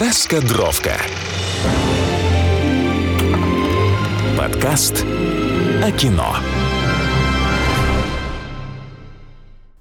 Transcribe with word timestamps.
Раскадровка. 0.00 0.96
Подкаст 4.36 5.06
о 5.84 5.92
кино. 5.92 6.34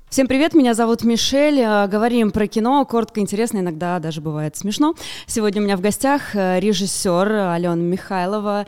Всем 0.10 0.28
привет, 0.28 0.54
меня 0.54 0.76
зовут 0.76 1.04
Мишель. 1.04 1.60
Э, 1.62 1.88
говорим 1.88 2.30
про 2.30 2.46
кино, 2.46 2.86
коротко, 2.86 3.22
интересно, 3.22 3.58
иногда 3.58 3.98
даже 3.98 4.22
бывает 4.22 4.56
смешно. 4.56 4.94
Сегодня 5.26 5.64
у 5.64 5.66
меня 5.66 5.78
в 5.78 5.82
гостях 5.82 6.36
э, 6.36 6.60
режиссер 6.60 7.32
Алена 7.32 7.74
Михайлова. 7.74 8.68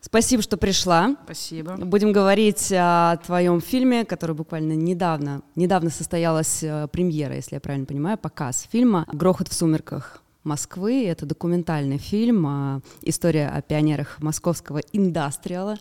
Спасибо, 0.00 0.44
что 0.44 0.56
пришла. 0.56 1.16
Спасибо. 1.24 1.74
Будем 1.76 2.12
говорить 2.12 2.72
о 2.72 3.16
твоем 3.16 3.60
фильме, 3.60 4.04
который 4.04 4.36
буквально 4.36 4.74
недавно, 4.74 5.42
недавно 5.56 5.90
состоялась 5.90 6.62
э, 6.62 6.86
премьера, 6.92 7.34
если 7.34 7.56
я 7.56 7.60
правильно 7.60 7.86
понимаю, 7.86 8.16
показ 8.16 8.68
фильма 8.70 9.06
«Грохот 9.12 9.48
в 9.48 9.54
сумерках». 9.54 10.20
Москвы. 10.44 11.06
Это 11.06 11.26
документальный 11.26 11.98
фильм, 11.98 12.82
история 13.02 13.48
о 13.48 13.62
пионерах 13.62 14.20
московского 14.20 14.78
индастриала. 14.92 15.78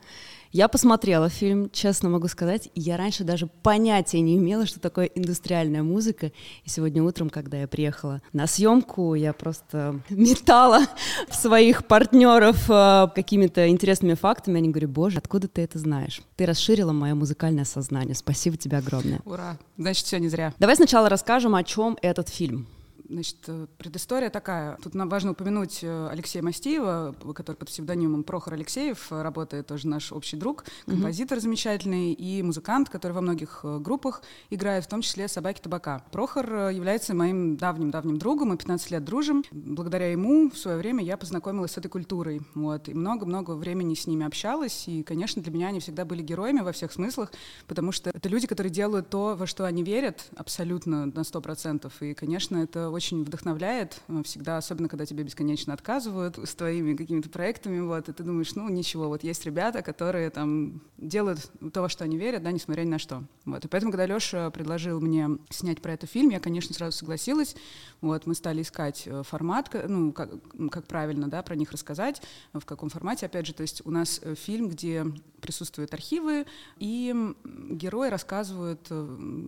Я 0.54 0.68
посмотрела 0.68 1.30
фильм, 1.30 1.72
честно 1.72 2.10
могу 2.10 2.28
сказать, 2.28 2.70
я 2.76 2.96
раньше 2.96 3.24
даже 3.24 3.48
понятия 3.48 4.22
не 4.22 4.38
имела, 4.38 4.68
что 4.68 4.80
такое 4.80 5.08
индустриальная 5.08 5.82
музыка. 5.82 6.32
И 6.64 6.70
сегодня 6.70 7.02
утром, 7.02 7.32
когда 7.32 7.58
я 7.58 7.68
приехала 7.68 8.22
на 8.34 8.46
съемку, 8.46 9.16
я 9.16 9.34
просто 9.34 10.00
метала 10.12 10.82
в 11.28 11.34
своих 11.34 11.88
партнеров 11.88 12.70
э, 12.70 13.08
какими-то 13.16 13.68
интересными 13.68 14.14
фактами. 14.14 14.60
Они 14.60 14.70
говорят, 14.70 14.92
боже, 14.92 15.18
откуда 15.18 15.48
ты 15.48 15.64
это 15.64 15.80
знаешь? 15.80 16.22
Ты 16.36 16.46
расширила 16.46 16.92
мое 16.92 17.16
музыкальное 17.16 17.66
сознание. 17.66 18.14
Спасибо 18.14 18.56
тебе 18.56 18.78
огромное. 18.78 19.22
Ура! 19.26 19.58
Значит, 19.80 20.06
все 20.06 20.20
не 20.20 20.30
зря. 20.30 20.54
Давай 20.60 20.76
сначала 20.76 21.10
расскажем, 21.10 21.56
о 21.56 21.64
чем 21.64 21.98
этот 22.04 22.30
фильм. 22.30 22.68
Значит, 23.10 23.38
э, 23.48 23.68
предыстория 23.78 24.30
такая. 24.30 24.78
Тут 24.82 24.96
нам 24.96 25.10
важно 25.10 25.32
упомянуть 25.32 25.80
э, 25.82 26.08
Алексея 26.10 26.42
Мастиева, 26.42 27.16
который 27.36 27.58
под 27.58 27.68
псевдонимом 27.68 28.24
Прохор 28.24 28.54
Алексеев 28.54 29.12
э, 29.12 29.22
работает, 29.22 29.68
тоже 29.68 29.88
наш 29.88 30.12
общий 30.12 30.38
друг, 30.38 30.64
композитор 30.86 31.38
mm-hmm. 31.38 31.42
замечательный 31.42 32.14
и 32.14 32.42
музыкант, 32.42 32.90
который 32.90 33.12
во 33.12 33.22
многих 33.22 33.60
группах 33.64 34.22
играет, 34.50 34.86
в 34.86 34.88
том 34.88 35.02
числе 35.02 35.28
«Собаки 35.28 35.60
табака». 35.60 36.04
Прохор 36.12 36.70
является 36.70 37.14
моим 37.14 37.58
давним-давним 37.58 38.18
другом, 38.18 38.50
мы 38.50 38.58
15 38.58 38.92
лет 38.92 39.04
дружим. 39.04 39.44
Благодаря 39.52 40.12
ему 40.12 40.50
в 40.50 40.58
свое 40.58 40.78
время 40.78 41.04
я 41.04 41.18
познакомилась 41.18 41.72
с 41.72 41.78
этой 41.78 41.90
культурой. 41.90 42.42
Вот, 42.56 42.88
и 42.88 42.94
много-много 42.94 43.52
времени 43.52 43.96
с 43.96 44.08
ними 44.08 44.26
общалась. 44.26 44.88
И, 44.88 45.04
конечно, 45.04 45.42
для 45.42 45.52
меня 45.52 45.68
они 45.68 45.80
всегда 45.82 46.06
были 46.06 46.22
героями 46.22 46.62
во 46.62 46.72
всех 46.72 46.92
смыслах, 46.92 47.32
потому 47.68 47.92
что 47.92 48.12
это 48.12 48.30
люди, 48.30 48.48
которые 48.48 48.72
делают 48.72 49.10
то, 49.10 49.36
во 49.38 49.46
что 49.46 49.66
они 49.66 49.84
верят, 49.84 50.30
абсолютно 50.36 51.08
на 51.08 51.22
100%. 51.22 51.92
И, 52.02 52.14
конечно, 52.14 52.58
это 52.58 52.93
очень 52.94 53.24
вдохновляет 53.24 54.02
э, 54.08 54.22
всегда, 54.24 54.58
особенно 54.58 54.88
когда 54.88 55.06
тебе 55.06 55.24
бесконечно 55.24 55.74
отказывают 55.74 56.38
с 56.38 56.56
твоими 56.56 56.96
какими-то 56.96 57.30
проектами, 57.30 57.80
вот, 57.80 58.10
и 58.10 58.14
ты 58.14 58.24
думаешь, 58.24 58.56
ну 58.56 58.70
ничего, 58.70 59.08
вот 59.08 59.24
есть 59.24 59.46
ребята, 59.46 59.82
которые 59.82 60.30
там 60.30 60.82
делают 60.98 61.52
то, 61.74 61.82
во 61.82 61.90
что 61.90 62.04
они 62.04 62.18
верят, 62.18 62.44
да, 62.44 62.52
несмотря 62.52 62.84
ни 62.84 62.90
на 62.90 63.00
что. 63.00 63.24
Вот, 63.46 63.66
и 63.66 63.68
поэтому, 63.68 63.92
когда 63.92 64.06
Леша 64.06 64.50
предложил 64.52 65.02
мне 65.02 65.30
снять 65.50 65.82
про 65.82 65.94
это 65.94 66.08
фильм, 66.08 66.30
я, 66.30 66.40
конечно, 66.40 66.74
сразу 66.74 66.98
согласилась. 66.98 67.56
Вот, 68.02 68.26
мы 68.26 68.36
стали 68.36 68.62
искать 68.62 69.04
э, 69.06 69.24
формат, 69.24 69.70
ну, 69.88 70.12
как, 70.14 70.30
как 70.72 70.86
правильно, 70.86 71.28
да, 71.28 71.42
про 71.44 71.56
них 71.56 71.72
рассказать, 71.72 72.22
в 72.54 72.66
каком 72.66 72.90
формате, 72.90 73.26
опять 73.26 73.48
же, 73.48 73.54
то 73.54 73.62
есть 73.62 73.82
у 73.86 73.92
нас 73.92 74.20
э, 74.24 74.36
фильм, 74.36 74.70
где 74.70 75.06
присутствуют 75.42 75.94
архивы, 75.94 76.46
и 76.78 77.14
герои 77.44 78.10
рассказывают 78.10 78.90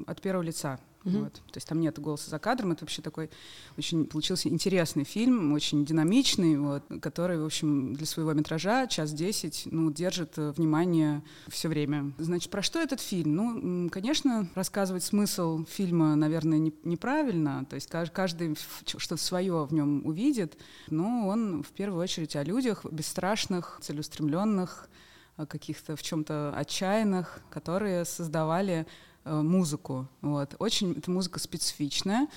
от 0.08 0.22
первого 0.22 0.44
лица. 0.44 0.80
Mm-hmm. 1.06 1.24
Вот. 1.24 1.34
То 1.34 1.56
есть 1.56 1.68
там 1.68 1.80
нет 1.80 2.00
голоса 2.00 2.32
за 2.32 2.40
кадром. 2.40 2.72
Это 2.72 2.84
вообще 2.84 3.02
такой 3.02 3.30
очень 3.78 4.06
получился 4.06 4.50
интересный 4.50 5.04
фильм, 5.04 5.54
очень 5.54 5.86
динамичный, 5.86 6.58
вот, 6.58 6.84
который, 7.00 7.40
в 7.40 7.46
общем, 7.46 7.94
для 7.94 8.08
своего 8.08 8.34
метража 8.34 8.88
час 8.88 9.14
десять, 9.14 9.68
ну, 9.70 9.92
держит 9.92 10.38
э, 10.38 10.52
внимание 10.52 11.24
все 11.48 11.70
время. 11.70 12.12
Значит, 12.18 12.50
про 12.50 12.64
что 12.64 12.80
этот 12.80 13.02
фильм? 13.02 13.36
Ну, 13.36 13.90
конечно, 13.92 14.50
рассказывать 14.56 15.04
смысл 15.04 15.64
фильма, 15.66 16.16
наверное, 16.16 16.58
не, 16.58 16.74
неправильно. 16.84 17.66
То 17.70 17.76
есть 17.76 17.90
каждый 18.12 18.58
что-то 18.86 19.18
свое 19.18 19.66
в 19.66 19.74
нем 19.74 20.06
увидит, 20.06 20.58
но 20.90 21.28
он 21.28 21.62
в 21.62 21.70
первую 21.70 22.02
очередь 22.02 22.36
о 22.36 22.44
людях 22.44 22.84
бесстрашных, 22.84 23.78
целеустремленных, 23.82 24.90
каких-то 25.50 25.96
в 25.96 26.02
чем-то 26.02 26.54
отчаянных, 26.56 27.42
которые 27.50 28.06
создавали 28.06 28.88
музыку. 29.26 30.08
Вот. 30.22 30.56
Очень 30.60 30.94
эта 30.94 31.12
музыка 31.12 31.40
специфичная, 31.40 32.28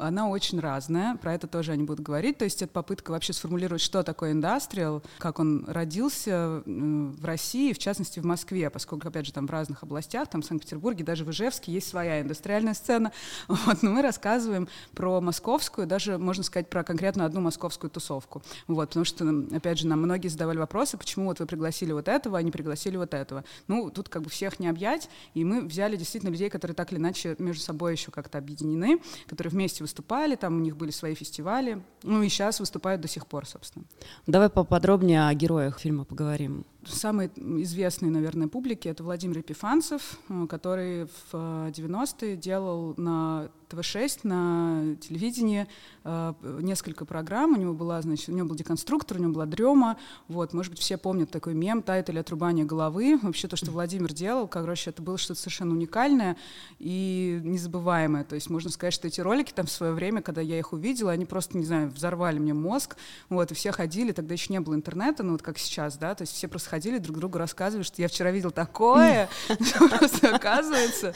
она 0.00 0.28
очень 0.28 0.60
разная, 0.60 1.16
про 1.16 1.34
это 1.34 1.46
тоже 1.46 1.72
они 1.72 1.84
будут 1.84 2.00
говорить. 2.00 2.38
То 2.38 2.44
есть 2.44 2.62
это 2.62 2.72
попытка 2.72 3.10
вообще 3.10 3.32
сформулировать, 3.32 3.82
что 3.82 4.02
такое 4.02 4.32
индастриал, 4.32 5.02
как 5.18 5.38
он 5.38 5.64
родился 5.66 6.62
в 6.66 7.24
России, 7.24 7.72
в 7.72 7.78
частности 7.78 8.20
в 8.20 8.24
Москве, 8.24 8.70
поскольку, 8.70 9.08
опять 9.08 9.26
же, 9.26 9.32
там 9.32 9.46
в 9.46 9.50
разных 9.50 9.82
областях, 9.82 10.28
там 10.28 10.42
в 10.42 10.46
Санкт-Петербурге, 10.46 11.04
даже 11.04 11.24
в 11.24 11.30
Ижевске 11.30 11.72
есть 11.72 11.88
своя 11.88 12.20
индустриальная 12.20 12.74
сцена. 12.74 13.12
Вот. 13.68 13.82
Но 13.82 13.90
мы 13.90 14.02
рассказываем 14.02 14.68
про 14.94 15.20
московскую, 15.20 15.86
даже, 15.86 16.16
можно 16.16 16.42
сказать, 16.42 16.70
про 16.70 16.84
конкретно 16.84 17.24
одну 17.24 17.40
московскую 17.40 17.90
тусовку. 17.90 18.42
Вот. 18.66 18.88
Потому 18.88 19.04
что, 19.04 19.28
опять 19.54 19.78
же, 19.78 19.86
нам 19.86 20.00
многие 20.00 20.28
задавали 20.28 20.58
вопросы, 20.58 20.96
почему 20.96 21.26
вот 21.26 21.40
вы 21.40 21.46
пригласили 21.46 21.92
вот 21.92 22.08
этого, 22.08 22.38
а 22.38 22.42
не 22.42 22.50
пригласили 22.50 22.96
вот 22.96 23.14
этого. 23.14 23.44
Ну, 23.66 23.90
тут 23.90 24.08
как 24.08 24.22
бы 24.22 24.30
всех 24.30 24.60
не 24.60 24.68
объять, 24.68 25.08
и 25.34 25.44
мы 25.44 25.62
взяли 25.62 25.96
действительно 25.96 26.30
людей, 26.30 26.50
которые 26.50 26.74
так 26.74 26.92
или 26.92 26.98
иначе 26.98 27.36
между 27.38 27.62
собой 27.62 27.92
еще 27.92 28.10
как-то 28.10 28.38
объединены, 28.38 29.00
которые 29.26 29.50
вместе 29.50 29.82
выступали, 29.88 30.36
там 30.36 30.56
у 30.56 30.60
них 30.60 30.76
были 30.76 30.90
свои 30.90 31.14
фестивали, 31.14 31.82
ну 32.02 32.22
и 32.22 32.28
сейчас 32.28 32.60
выступают 32.60 33.00
до 33.00 33.08
сих 33.08 33.26
пор, 33.26 33.46
собственно. 33.46 33.84
Давай 34.26 34.50
поподробнее 34.50 35.26
о 35.26 35.34
героях 35.34 35.80
фильма 35.80 36.04
поговорим. 36.04 36.66
Самый 36.88 37.30
известный, 37.36 38.08
наверное, 38.08 38.48
публике 38.48 38.88
это 38.88 39.04
Владимир 39.04 39.38
Епифанцев, 39.38 40.18
э, 40.28 40.46
который 40.48 41.06
в 41.30 41.70
90-е 41.70 42.36
делал 42.36 42.94
на 42.96 43.50
ТВ-6 43.68 44.20
на 44.22 44.96
телевидении 44.96 45.66
э, 46.04 46.34
несколько 46.60 47.04
программ. 47.04 47.52
У 47.52 47.56
него 47.56 47.74
была, 47.74 48.00
значит, 48.02 48.28
у 48.28 48.32
него 48.32 48.48
был 48.48 48.56
деконструктор, 48.56 49.18
у 49.18 49.20
него 49.20 49.32
была 49.32 49.46
дрема. 49.46 49.98
Вот, 50.26 50.52
может 50.54 50.72
быть, 50.72 50.80
все 50.80 50.96
помнят 50.96 51.30
такой 51.30 51.54
мем 51.54 51.82
«Тайт 51.82 52.08
или 52.08 52.18
отрубание 52.18 52.64
головы». 52.64 53.18
Вообще 53.22 53.48
то, 53.48 53.56
что 53.56 53.70
Владимир 53.70 54.12
делал, 54.12 54.48
короче, 54.48 54.90
это 54.90 55.02
было 55.02 55.18
что-то 55.18 55.40
совершенно 55.40 55.72
уникальное 55.72 56.36
и 56.78 57.40
незабываемое. 57.44 58.24
То 58.24 58.34
есть 58.34 58.48
можно 58.48 58.70
сказать, 58.70 58.94
что 58.94 59.06
эти 59.06 59.20
ролики 59.20 59.52
там 59.52 59.66
в 59.66 59.70
свое 59.70 59.92
время, 59.92 60.22
когда 60.22 60.40
я 60.40 60.58
их 60.58 60.72
увидела, 60.72 61.12
они 61.12 61.26
просто, 61.26 61.58
не 61.58 61.64
знаю, 61.64 61.90
взорвали 61.90 62.38
мне 62.38 62.54
мозг. 62.54 62.96
Вот, 63.28 63.52
и 63.52 63.54
все 63.54 63.72
ходили, 63.72 64.12
тогда 64.12 64.32
еще 64.32 64.52
не 64.52 64.60
было 64.60 64.74
интернета, 64.74 65.22
ну 65.22 65.32
вот 65.32 65.42
как 65.42 65.58
сейчас, 65.58 65.98
да, 65.98 66.14
то 66.14 66.22
есть 66.22 66.32
все 66.32 66.48
просто 66.48 66.70
ходили, 66.78 66.98
друг 66.98 67.18
другу 67.18 67.38
рассказывали, 67.38 67.82
что 67.84 68.00
я 68.00 68.06
вчера 68.06 68.30
видел 68.30 68.52
такое, 68.52 69.28
просто 69.98 70.34
оказывается. 70.34 71.12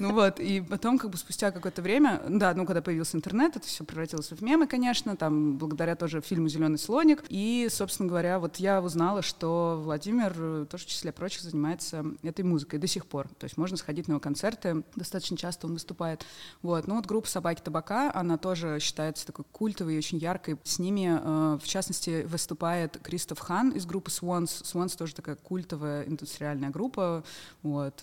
Ну 0.00 0.12
вот, 0.12 0.40
и 0.40 0.60
потом 0.60 0.98
как 0.98 1.10
бы 1.10 1.16
спустя 1.16 1.52
какое-то 1.52 1.82
время 1.82 2.20
да, 2.28 2.52
ну, 2.54 2.66
когда 2.66 2.82
появился 2.82 3.16
интернет, 3.16 3.56
это 3.56 3.66
все 3.66 3.84
превратилось 3.84 4.30
в 4.32 4.42
мемы, 4.42 4.66
конечно, 4.66 5.16
там, 5.16 5.56
благодаря 5.56 5.94
тоже 5.94 6.20
фильму 6.20 6.48
«Зеленый 6.48 6.78
слоник». 6.78 7.22
И, 7.28 7.68
собственно 7.70 8.08
говоря, 8.08 8.40
вот 8.40 8.56
я 8.56 8.82
узнала, 8.82 9.22
что 9.22 9.80
Владимир 9.84 10.66
тоже 10.66 10.84
в 10.84 10.88
числе 10.88 11.12
прочих 11.12 11.42
занимается 11.42 12.04
этой 12.24 12.44
музыкой 12.44 12.80
до 12.80 12.88
сих 12.88 13.06
пор. 13.06 13.28
То 13.38 13.44
есть 13.44 13.56
можно 13.56 13.76
сходить 13.76 14.08
на 14.08 14.12
его 14.12 14.20
концерты, 14.20 14.82
достаточно 14.96 15.36
часто 15.36 15.68
он 15.68 15.74
выступает. 15.74 16.24
Вот. 16.62 16.88
Ну, 16.88 16.96
вот 16.96 17.06
группа 17.06 17.28
«Собаки 17.28 17.60
табака», 17.60 18.10
она 18.12 18.36
тоже 18.36 18.78
считается 18.80 19.26
такой 19.26 19.44
культовой 19.52 19.94
и 19.94 19.98
очень 19.98 20.18
яркой. 20.18 20.58
С 20.64 20.80
ними, 20.80 21.20
э, 21.22 21.58
в 21.62 21.66
частности, 21.66 22.24
выступает 22.24 22.98
Кристоф 23.00 23.38
Хан 23.38 23.70
из 23.70 23.86
группы 23.86 24.10
Swans. 24.10 24.64
Swans 24.64 24.93
тоже 24.96 25.14
такая 25.14 25.36
культовая 25.36 26.04
индустриальная 26.04 26.70
группа. 26.70 27.24
Вот. 27.62 28.02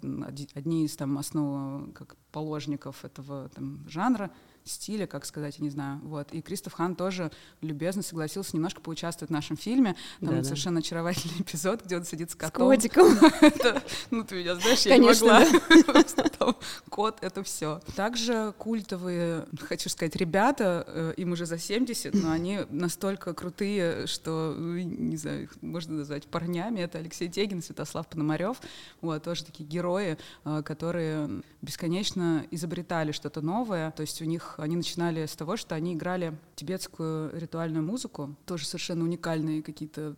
Одни 0.54 0.86
из 0.86 0.96
там 0.96 1.18
основ 1.18 1.94
как 1.94 2.16
положников 2.32 3.04
этого 3.06 3.50
там, 3.50 3.88
жанра 3.88 4.32
стиля, 4.66 5.08
как 5.08 5.26
сказать, 5.26 5.58
я 5.60 5.64
не 5.64 5.70
знаю. 5.70 6.00
Вот. 6.04 6.32
И 6.34 6.42
Кристоф 6.42 6.74
Хан 6.74 6.96
тоже 6.96 7.32
любезно 7.62 8.02
согласился 8.02 8.56
немножко 8.56 8.82
поучаствовать 8.82 9.30
в 9.30 9.34
нашем 9.34 9.58
фильме. 9.58 9.96
Там 10.20 10.38
да, 10.38 10.44
совершенно 10.44 10.76
да. 10.76 10.86
очаровательный 10.86 11.42
эпизод, 11.42 11.84
где 11.86 11.98
он 11.98 12.06
сидит 12.06 12.32
с 12.32 12.36
котом. 12.36 12.68
С 12.68 12.76
котиком. 12.76 13.08
ну, 14.12 14.24
ты 14.24 14.36
меня 14.36 14.56
знаешь, 14.56 14.82
я 14.82 14.98
не 14.98 15.08
могла. 15.08 15.46
Кот— 16.90 17.20
это 17.22 17.44
все. 17.44 17.82
Также 17.96 18.54
культовые, 18.58 19.46
хочу 19.60 19.90
сказать, 19.90 20.16
ребята, 20.16 20.84
э, 20.88 21.14
им 21.18 21.32
уже 21.32 21.46
за 21.46 21.58
70, 21.58 22.14
но 22.14 22.32
они 22.32 22.62
настолько 22.70 23.34
крутые, 23.34 24.08
что, 24.08 24.56
ну, 24.58 24.78
не 24.78 25.18
знаю, 25.18 25.44
их 25.44 25.62
можно 25.62 25.96
назвать 25.96 26.28
парнями. 26.28 26.80
Это 26.80 26.98
Алексей 26.98 27.30
Тегин, 27.30 27.62
Святослав 27.62 28.08
Пономарев. 28.08 28.58
Вот, 29.02 29.24
тоже 29.24 29.46
такие 29.46 29.68
герои, 29.68 30.18
э, 30.46 30.64
которые 30.64 31.42
бесконечно 31.62 32.46
изобретали 32.52 33.12
что-то 33.12 33.42
новое. 33.42 33.92
То 33.92 34.02
есть 34.02 34.22
у 34.22 34.26
них 34.26 34.51
они 34.58 34.76
начинали 34.76 35.26
с 35.26 35.36
того, 35.36 35.58
что 35.58 35.76
они 35.76 35.94
играли 35.94 36.38
тибетскую 36.56 37.38
ритуальную 37.38 37.84
музыку, 37.84 38.36
тоже 38.46 38.66
совершенно 38.66 39.04
уникальные 39.04 39.64
какие-то 39.64 40.16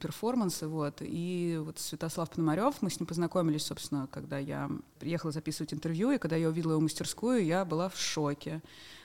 перформансы, 0.00 0.66
вот. 0.66 0.98
И 1.00 1.58
вот 1.60 1.78
Святослав 1.78 2.30
Пономарев, 2.30 2.76
мы 2.80 2.90
с 2.90 3.00
ним 3.00 3.06
познакомились, 3.06 3.64
собственно, 3.64 4.08
когда 4.10 4.38
я 4.38 4.70
приехала 4.98 5.32
записывать 5.32 5.74
интервью, 5.74 6.10
и 6.10 6.18
когда 6.18 6.36
я 6.36 6.48
увидела 6.48 6.72
его 6.72 6.80
мастерскую, 6.80 7.44
я 7.44 7.64
была 7.64 7.88
в 7.88 7.98
шоке. 7.98 8.62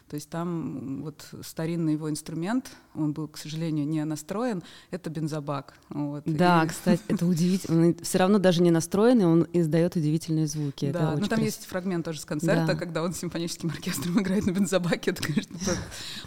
То 0.09 0.15
есть 0.15 0.29
там 0.29 1.01
вот 1.01 1.27
старинный 1.41 1.93
его 1.93 2.09
инструмент, 2.09 2.71
он 2.93 3.11
был, 3.11 3.27
к 3.27 3.37
сожалению, 3.37 3.87
не 3.87 4.03
настроен, 4.05 4.61
это 4.91 5.09
бензобак. 5.09 5.73
Вот. 5.89 6.23
Да, 6.25 6.63
и... 6.63 6.67
кстати, 6.67 7.01
это 7.07 7.25
удивительно. 7.25 7.87
Он 7.87 7.95
все 7.95 8.19
равно 8.19 8.37
даже 8.37 8.61
не 8.61 8.69
настроенный, 8.69 9.25
он 9.25 9.47
издает 9.51 9.95
удивительные 9.95 10.45
звуки. 10.45 10.91
Да, 10.91 11.13
но 11.13 11.21
ну, 11.21 11.27
там 11.27 11.41
есть 11.41 11.65
фрагмент 11.65 12.05
тоже 12.05 12.19
с 12.19 12.25
концерта, 12.25 12.73
да. 12.73 12.75
когда 12.75 13.01
он 13.01 13.13
с 13.13 13.17
симфоническим 13.17 13.69
оркестром 13.69 14.21
играет 14.21 14.45
на 14.45 14.51
бензобаке, 14.51 15.09
это, 15.09 15.23
конечно, 15.23 15.57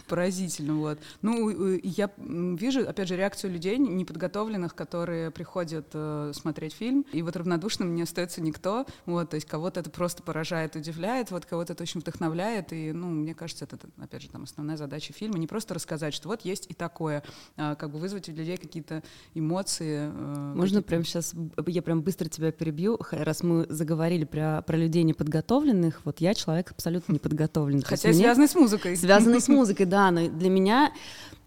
поразительно. 0.08 0.74
Вот. 0.74 0.98
Ну, 1.22 1.78
я 1.82 2.10
вижу, 2.18 2.88
опять 2.88 3.08
же, 3.08 3.16
реакцию 3.16 3.52
людей 3.52 3.78
неподготовленных, 3.78 4.74
которые 4.74 5.30
приходят 5.30 5.86
э, 5.92 6.32
смотреть 6.34 6.72
фильм, 6.72 7.06
и 7.12 7.22
вот 7.22 7.36
равнодушным 7.36 7.94
не 7.94 8.02
остается 8.02 8.40
никто, 8.40 8.86
вот, 9.06 9.30
то 9.30 9.36
есть 9.36 9.46
кого-то 9.46 9.78
это 9.78 9.90
просто 9.90 10.24
поражает, 10.24 10.74
удивляет, 10.74 11.30
вот 11.30 11.46
кого-то 11.46 11.74
это 11.74 11.84
очень 11.84 12.00
вдохновляет, 12.00 12.72
и, 12.72 12.92
ну, 12.92 13.06
мне 13.06 13.34
кажется, 13.34 13.67
это, 13.72 13.88
опять 13.98 14.22
же, 14.22 14.28
там 14.28 14.44
основная 14.44 14.76
задача 14.76 15.12
фильма, 15.12 15.38
не 15.38 15.46
просто 15.46 15.74
рассказать, 15.74 16.14
что 16.14 16.28
вот 16.28 16.42
есть 16.42 16.66
и 16.68 16.74
такое, 16.74 17.22
а 17.56 17.74
как 17.74 17.90
бы 17.90 17.98
вызвать 17.98 18.28
у 18.28 18.32
людей 18.32 18.56
какие-то 18.56 19.02
эмоции. 19.34 20.10
Э, 20.12 20.52
Можно 20.54 20.82
прямо 20.82 21.04
сейчас, 21.04 21.34
я 21.66 21.82
прям 21.82 22.02
быстро 22.02 22.28
тебя 22.28 22.52
перебью, 22.52 22.98
раз 23.10 23.42
мы 23.42 23.66
заговорили 23.68 24.24
про, 24.24 24.62
про 24.62 24.76
людей 24.76 25.02
неподготовленных, 25.02 26.00
вот 26.04 26.20
я 26.20 26.34
человек 26.34 26.70
абсолютно 26.70 27.12
неподготовленный. 27.12 27.82
Хотя 27.82 28.12
связанный 28.12 28.48
с 28.48 28.54
музыкой. 28.54 28.96
Связанный 28.96 29.40
с 29.40 29.48
музыкой, 29.48 29.86
да, 29.86 30.10
но 30.10 30.28
для 30.28 30.50
меня 30.50 30.92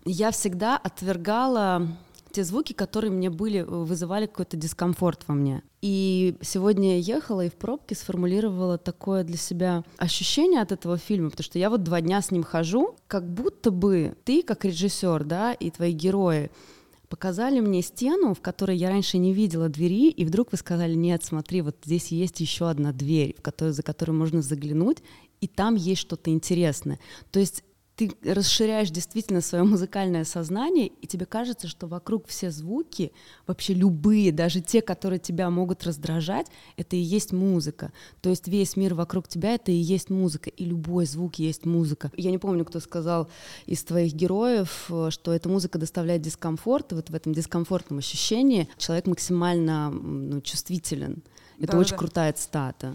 я 0.06 0.32
всегда 0.32 0.78
отвергала 0.78 1.88
те 2.32 2.44
звуки, 2.44 2.74
которые 2.74 3.12
мне 3.12 3.30
были, 3.30 3.62
вызывали 3.62 4.26
какой-то 4.26 4.58
дискомфорт 4.58 5.24
во 5.28 5.36
мне. 5.36 5.64
И 5.82 6.36
сегодня 6.42 6.98
я 7.00 7.16
ехала 7.16 7.46
и 7.46 7.50
в 7.50 7.54
пробке 7.54 7.96
сформулировала 7.96 8.78
такое 8.78 9.24
для 9.24 9.38
себя 9.38 9.84
ощущение 9.98 10.62
от 10.62 10.72
этого 10.72 10.98
фильма, 10.98 11.30
потому 11.30 11.44
что 11.44 11.60
я 11.60 11.70
вот 11.70 11.84
два 11.84 12.02
дня 12.02 12.22
с 12.22 12.32
ним 12.32 12.44
хожу, 12.44 12.96
как 13.08 13.28
будто 13.28 13.72
бы 13.72 14.16
ты, 14.24 14.44
как 14.44 14.66
режиссер, 14.66 15.24
да, 15.24 15.54
и 15.54 15.70
твои 15.72 15.92
герои, 15.92 16.52
показали 17.10 17.60
мне 17.60 17.82
стену, 17.82 18.34
в 18.34 18.42
которой 18.42 18.78
я 18.78 18.90
раньше 18.90 19.18
не 19.18 19.34
видела 19.34 19.68
двери, 19.68 20.10
и 20.10 20.24
вдруг 20.24 20.52
вы 20.52 20.58
сказали, 20.58 20.96
нет, 20.96 21.24
смотри, 21.24 21.62
вот 21.62 21.76
здесь 21.84 22.08
есть 22.08 22.40
еще 22.40 22.70
одна 22.70 22.94
дверь, 22.94 23.36
в 23.38 23.42
которую, 23.42 23.74
за 23.74 23.84
которую 23.84 24.18
можно 24.18 24.42
заглянуть, 24.42 25.00
и 25.42 25.48
там 25.48 25.76
есть 25.76 26.02
что-то 26.02 26.30
интересное. 26.30 27.00
То 27.32 27.40
есть 27.40 27.64
ты 27.96 28.12
расширяешь 28.24 28.90
действительно 28.90 29.42
свое 29.42 29.64
музыкальное 29.64 30.24
сознание, 30.24 30.88
и 30.88 31.08
тебе 31.08 31.26
кажется, 31.26 31.68
что 31.68 31.88
вокруг 31.88 32.28
все 32.28 32.50
звуки, 32.50 33.12
вообще 33.48 33.74
любые, 33.74 34.32
даже 34.32 34.62
те, 34.62 34.82
которые 34.82 35.20
тебя 35.20 35.50
могут 35.50 35.84
раздражать, 35.84 36.48
это 36.78 36.96
и 36.96 37.00
есть 37.00 37.32
музыка. 37.32 37.92
То 38.22 38.30
есть 38.30 38.48
весь 38.48 38.76
мир 38.76 38.94
вокруг 38.94 39.28
тебя— 39.28 39.56
это 39.56 39.72
и 39.72 39.76
есть 39.76 40.10
музыка, 40.10 40.50
и 40.50 40.66
любой 40.66 41.06
звук 41.06 41.36
есть 41.36 41.66
музыка. 41.66 42.12
Я 42.16 42.32
не 42.32 42.38
помню, 42.38 42.66
кто 42.66 42.80
сказал 42.80 43.30
из 43.66 43.84
твоих 43.84 44.14
героев, 44.14 44.90
что 45.10 45.34
эта 45.34 45.50
музыка 45.50 45.78
доставляет 45.78 46.22
дискомфорт, 46.22 46.92
и 46.92 46.96
вот 46.96 47.10
в 47.10 47.16
этом 47.16 47.34
дискомфортном 47.34 48.00
ощущении 48.00 48.68
человек 48.78 49.08
максимально 49.08 49.92
ну, 49.92 50.42
чувствителен. 50.42 51.24
Это 51.60 51.74
да, 51.74 51.78
очень 51.78 51.92
да. 51.92 51.98
крутая 51.98 52.34
цитата. 52.34 52.94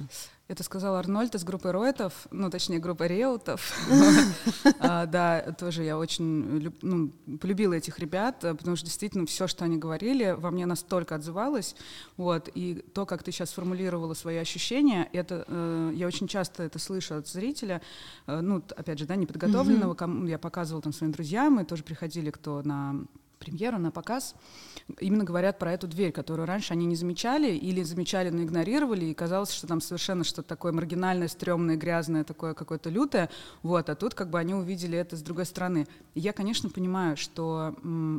Это 0.48 0.62
сказал 0.62 0.94
Арнольд 0.94 1.34
из 1.34 1.42
группы 1.42 1.72
Ройтов, 1.72 2.28
ну, 2.30 2.48
точнее, 2.50 2.78
группа 2.78 3.06
Реутов. 3.06 3.76
А, 4.78 5.06
да, 5.06 5.40
тоже 5.58 5.82
я 5.82 5.98
очень 5.98 6.72
ну, 6.82 7.10
полюбила 7.38 7.74
этих 7.74 7.98
ребят, 7.98 8.44
э, 8.44 8.54
потому 8.54 8.76
что 8.76 8.86
действительно 8.86 9.26
все, 9.26 9.46
что 9.46 9.64
они 9.64 9.78
говорили, 9.78 10.34
во 10.36 10.50
мне 10.50 10.66
настолько 10.66 11.14
отзывалось. 11.14 11.74
Вот, 12.16 12.48
и 12.54 12.84
то, 12.94 13.06
как 13.06 13.22
ты 13.22 13.32
сейчас 13.32 13.50
сформулировала 13.50 14.14
свои 14.14 14.36
ощущения, 14.36 15.08
это 15.12 15.44
э, 15.48 15.92
я 15.94 16.06
очень 16.06 16.28
часто 16.28 16.62
это 16.62 16.78
слышу 16.78 17.16
от 17.16 17.26
зрителя, 17.26 17.80
э, 18.26 18.40
ну, 18.40 18.62
опять 18.76 18.98
же, 18.98 19.06
да, 19.06 19.16
неподготовленного, 19.16 20.26
я 20.26 20.38
показывала 20.38 20.82
там 20.82 20.92
своим 20.92 21.12
друзьям, 21.12 21.54
мы 21.54 21.64
тоже 21.64 21.82
приходили, 21.82 22.30
кто 22.30 22.62
на 22.62 23.06
премьеру, 23.38 23.78
на 23.78 23.90
показ, 23.90 24.34
именно 25.00 25.24
говорят 25.24 25.58
про 25.58 25.72
эту 25.72 25.86
дверь, 25.86 26.12
которую 26.12 26.46
раньше 26.46 26.72
они 26.72 26.86
не 26.86 26.96
замечали 26.96 27.52
или 27.52 27.82
замечали, 27.82 28.30
но 28.30 28.42
игнорировали, 28.42 29.06
и 29.06 29.14
казалось, 29.14 29.50
что 29.50 29.66
там 29.66 29.80
совершенно 29.80 30.24
что-то 30.24 30.48
такое 30.48 30.72
маргинальное, 30.72 31.28
стрёмное, 31.28 31.76
грязное, 31.76 32.24
такое 32.24 32.54
какое-то 32.54 32.90
лютое, 32.90 33.30
вот, 33.62 33.88
а 33.90 33.94
тут 33.94 34.14
как 34.14 34.30
бы 34.30 34.38
они 34.38 34.54
увидели 34.54 34.98
это 34.98 35.16
с 35.16 35.22
другой 35.22 35.46
стороны. 35.46 35.86
И 36.14 36.20
я, 36.20 36.32
конечно, 36.32 36.70
понимаю, 36.70 37.16
что, 37.16 37.74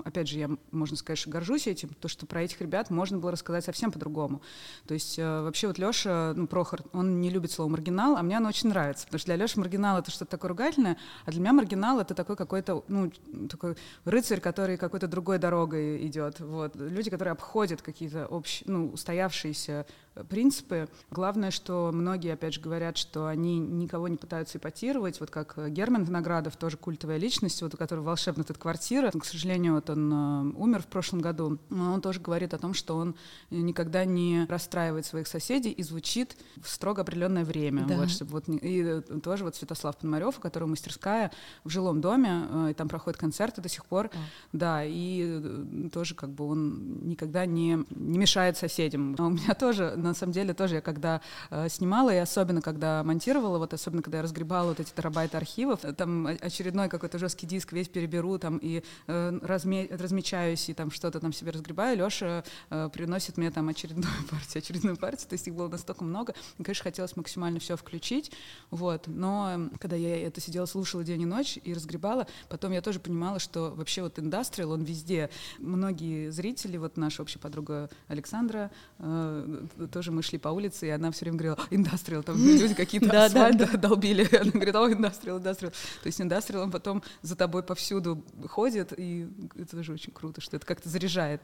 опять 0.06 0.28
же, 0.28 0.40
я, 0.40 0.50
можно 0.72 0.98
сказать, 0.98 1.28
горжусь 1.28 1.68
этим, 1.68 1.90
то, 1.90 2.08
что 2.08 2.25
про 2.25 2.44
этих 2.44 2.62
ребят 2.62 2.90
можно 2.90 3.18
было 3.18 3.31
рассказать 3.31 3.66
совсем 3.66 3.92
по-другому. 3.92 4.42
То 4.88 4.94
есть 4.94 5.18
э, 5.18 5.42
вообще 5.42 5.68
вот 5.68 5.78
Лёша, 5.78 6.34
ну, 6.36 6.48
Прохор, 6.48 6.81
он 6.94 7.22
не 7.22 7.30
любит 7.30 7.52
слово 7.52 7.70
«маргинал», 7.70 8.16
а 8.16 8.24
мне 8.24 8.38
оно 8.38 8.50
очень 8.50 8.70
нравится, 8.70 9.06
потому 9.06 9.20
что 9.20 9.28
для 9.28 9.36
Лёши 9.36 9.60
маргинал— 9.60 9.98
это 10.00 10.12
что-то 10.12 10.31
такое 10.31 10.50
ругательное, 10.50 10.98
а 11.25 11.31
для 11.31 11.40
меня 11.40 11.54
маргинал— 11.54 12.00
это 12.02 12.13
такой 12.13 12.36
какой-то, 12.36 12.84
ну, 12.88 13.12
такой 13.50 13.75
рыцарь, 14.06 14.40
который 14.40 14.78
какой-то 14.78 15.06
другой 15.07 15.39
дорогой 15.39 16.06
идет. 16.06 16.39
Вот. 16.39 16.75
Люди, 16.75 17.09
которые 17.09 17.31
обходят 17.33 17.81
какие-то 17.81 18.25
общие, 18.27 18.69
ну, 18.69 18.89
устоявшиеся 18.92 19.86
принципы. 20.30 20.90
Главное, 21.12 21.52
что 21.52 21.92
многие, 21.94 22.34
опять 22.34 22.54
же, 22.54 22.62
говорят, 22.62 22.98
что 22.98 23.28
они 23.28 23.60
никого 23.60 24.08
не 24.08 24.18
пытаются 24.18 24.58
ипотировать, 24.58 25.19
вот 25.19 25.30
как 25.30 25.58
Герман 25.72 26.04
Виноградов, 26.04 26.56
тоже 26.56 26.78
культовая 26.78 27.18
личность, 27.18 27.62
вот 27.62 27.74
у 27.74 27.78
которого 27.78 28.06
волшебная 28.06 28.44
эта 28.44 28.54
квартира. 28.54 29.12
К 29.12 29.25
сожалению, 29.25 29.75
вот 29.75 29.90
он 29.90 30.14
э, 30.14 30.58
умер 30.58 30.84
в 30.84 30.88
прошлом 30.88 31.19
году. 31.19 31.58
Но 31.69 31.94
он 31.94 32.02
тоже 32.02 32.19
говорит 32.19 32.54
о 32.54 32.58
том, 32.58 32.74
что 32.74 32.96
он 32.96 33.16
никогда 33.50 34.06
не 34.06 34.46
расстраивает 34.48 35.06
своих 35.06 35.28
соседей 35.28 35.72
и 35.72 35.84
звучит 35.84 36.38
в 36.62 36.70
строго 36.70 37.02
определенное 37.02 37.44
время. 37.44 37.86
Да. 37.86 37.98
Вот, 37.98 38.10
чтобы 38.10 38.31
вот, 38.31 38.46
и 38.48 38.84
э, 38.84 39.02
тоже 39.24 39.44
вот 39.44 39.56
Святослав 39.56 39.98
Пономарев, 39.98 40.38
у 40.38 40.42
которого 40.42 40.70
мастерская 40.70 41.31
в 41.63 41.70
жилом 41.70 42.02
доме, 42.02 42.48
э, 42.50 42.68
и 42.72 42.74
там 42.74 42.88
проходят 42.88 43.20
концерты 43.20 43.62
до 43.62 43.70
сих 43.70 43.86
пор. 43.86 44.10
Да, 44.54 44.78
да 44.78 44.84
и 44.86 45.90
тоже 45.94 46.16
как 46.16 46.30
бы 46.31 46.46
он 46.46 47.08
никогда 47.08 47.46
не, 47.46 47.86
не 47.90 48.18
мешает 48.18 48.58
соседям. 48.58 49.16
А 49.18 49.28
у 49.28 49.30
меня 49.30 49.54
тоже 49.54 49.94
на 50.07 50.13
самом 50.13 50.33
деле 50.33 50.54
тоже 50.54 50.75
я 50.75 50.81
когда 50.81 51.21
э, 51.50 51.69
снимала, 51.69 52.13
и 52.13 52.18
особенно 52.18 52.62
когда 52.62 53.04
монтировала, 53.04 53.57
вот 53.57 53.74
особенно 53.74 54.01
когда 54.01 54.18
я 54.18 54.24
разгребала 54.24 54.69
вот 54.69 54.80
эти 54.80 54.92
терабайты 54.92 55.38
архивов, 55.38 55.81
там 55.98 56.27
очередной 56.27 56.89
какой-то 56.89 57.18
жесткий 57.19 57.45
диск 57.48 57.71
весь 57.74 57.88
переберу 57.88 58.38
там 58.38 58.57
и 58.57 58.83
э, 59.07 59.39
разме 59.42 59.88
размечаюсь 59.92 60.69
и 60.69 60.74
там 60.74 60.92
что-то 60.92 61.19
там 61.19 61.33
себе 61.33 61.51
разгребаю, 61.51 61.98
Леша 61.98 62.44
э, 62.69 62.89
приносит 62.92 63.38
мне 63.38 63.51
там 63.51 63.69
очередную 63.69 64.13
партию, 64.31 64.59
очередную 64.59 64.98
партию, 64.98 65.30
то 65.30 65.33
есть 65.33 65.48
их 65.48 65.56
было 65.56 65.68
настолько 65.68 66.04
много, 66.04 66.33
и, 66.57 66.63
конечно, 66.63 66.83
хотелось 66.83 67.15
максимально 67.15 67.60
все 67.60 67.75
включить, 67.75 68.31
вот, 68.69 69.07
но 69.07 69.69
когда 69.80 69.95
я 69.95 70.27
это 70.27 70.42
сидела, 70.42 70.65
слушала 70.65 71.03
день 71.03 71.21
и 71.21 71.25
ночь 71.25 71.60
и 71.63 71.74
разгребала, 71.74 72.27
потом 72.50 72.71
я 72.71 72.81
тоже 72.81 73.00
понимала, 73.00 73.39
что 73.39 73.74
вообще 73.75 74.01
вот 74.01 74.20
индастриал, 74.20 74.72
он 74.72 74.84
везде. 74.84 75.29
Многие 75.60 76.29
зрители, 76.29 76.77
вот 76.77 76.98
наша 76.98 77.22
общая 77.22 77.39
подруга 77.39 77.89
Александра, 78.08 78.72
э, 79.00 79.65
тоже 79.98 80.12
мы 80.12 80.22
шли 80.22 80.38
по 80.38 80.50
улице, 80.50 80.86
и 80.86 80.89
она 80.92 81.10
все 81.10 81.25
время 81.25 81.38
говорила, 81.39 81.58
индастриал, 81.72 82.22
там 82.22 82.38
люди 82.38 82.75
какие-то 82.75 83.25
асфальт 83.25 83.82
долбили. 83.82 84.27
Она 84.39 84.51
говорит, 84.51 84.75
о, 84.75 84.92
индастриал, 84.92 85.39
индастриал. 85.39 85.72
То 86.04 86.08
есть 86.08 86.22
индастриал, 86.22 86.62
он 86.66 86.72
потом 86.72 87.01
за 87.24 87.36
тобой 87.36 87.63
повсюду 87.63 88.24
ходит, 88.48 88.94
и 88.96 89.27
это 89.56 89.77
тоже 89.77 89.94
очень 89.94 90.13
круто, 90.13 90.39
что 90.39 90.56
это 90.56 90.68
как-то 90.68 90.88
заряжает. 90.88 91.42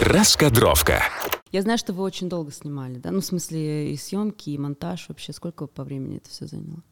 Раскадровка. 0.00 1.02
Я 1.50 1.62
знаю, 1.62 1.76
что 1.76 1.92
вы 1.92 2.04
очень 2.04 2.28
долго 2.28 2.52
снимали, 2.52 2.98
да? 2.98 3.10
Ну, 3.10 3.20
в 3.20 3.24
смысле, 3.24 3.92
и 3.92 3.96
съемки, 3.96 4.50
и 4.50 4.58
монтаж 4.58 5.08
вообще. 5.08 5.32
Сколько 5.32 5.66
по 5.66 5.82
времени 5.82 6.18
это 6.18 6.30
все 6.30 6.46
заняло? 6.46 6.84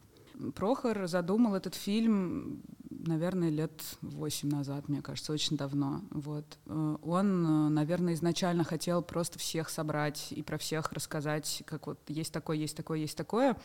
Прохор 0.55 1.07
задумал 1.07 1.55
этот 1.55 1.75
фильм, 1.75 2.61
наверное, 2.89 3.49
лет 3.49 3.81
восемь 4.01 4.49
назад, 4.49 4.87
мне 4.87 5.01
кажется, 5.01 5.33
очень 5.33 5.57
давно. 5.57 6.01
Вот. 6.11 6.57
Э, 6.65 6.97
он, 7.01 7.45
э, 7.45 7.69
наверное, 7.69 8.13
изначально 8.13 8.63
хотел 8.63 9.01
просто 9.01 9.37
всех 9.39 9.69
собрать 9.69 10.31
и 10.31 10.41
про 10.41 10.57
всех 10.57 10.91
рассказать, 10.93 11.63
как 11.65 11.87
вот 11.87 11.99
есть 12.07 12.33
такое, 12.33 12.57
есть 12.57 12.77
такое, 12.77 12.99
есть 12.99 13.17
такое. 13.17 13.57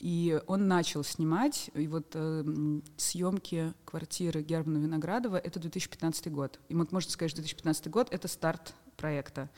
И 0.00 0.40
он 0.46 0.68
начал 0.68 1.04
снимать, 1.04 1.70
и 1.74 1.86
вот 1.88 2.12
э, 2.14 2.80
съемки 2.96 3.74
квартиры 3.84 4.42
Германа 4.42 4.78
Виноградова— 4.78 5.36
это 5.44 5.60
2015 5.60 6.30
год. 6.32 6.58
И 6.68 6.74
вот 6.74 6.92
можно 6.92 7.10
сказать, 7.10 7.30
что 7.30 7.40
2015 7.40 7.88
год— 7.88 8.08
это 8.10 8.28
старт 8.28 8.74
проекта. 8.96 9.48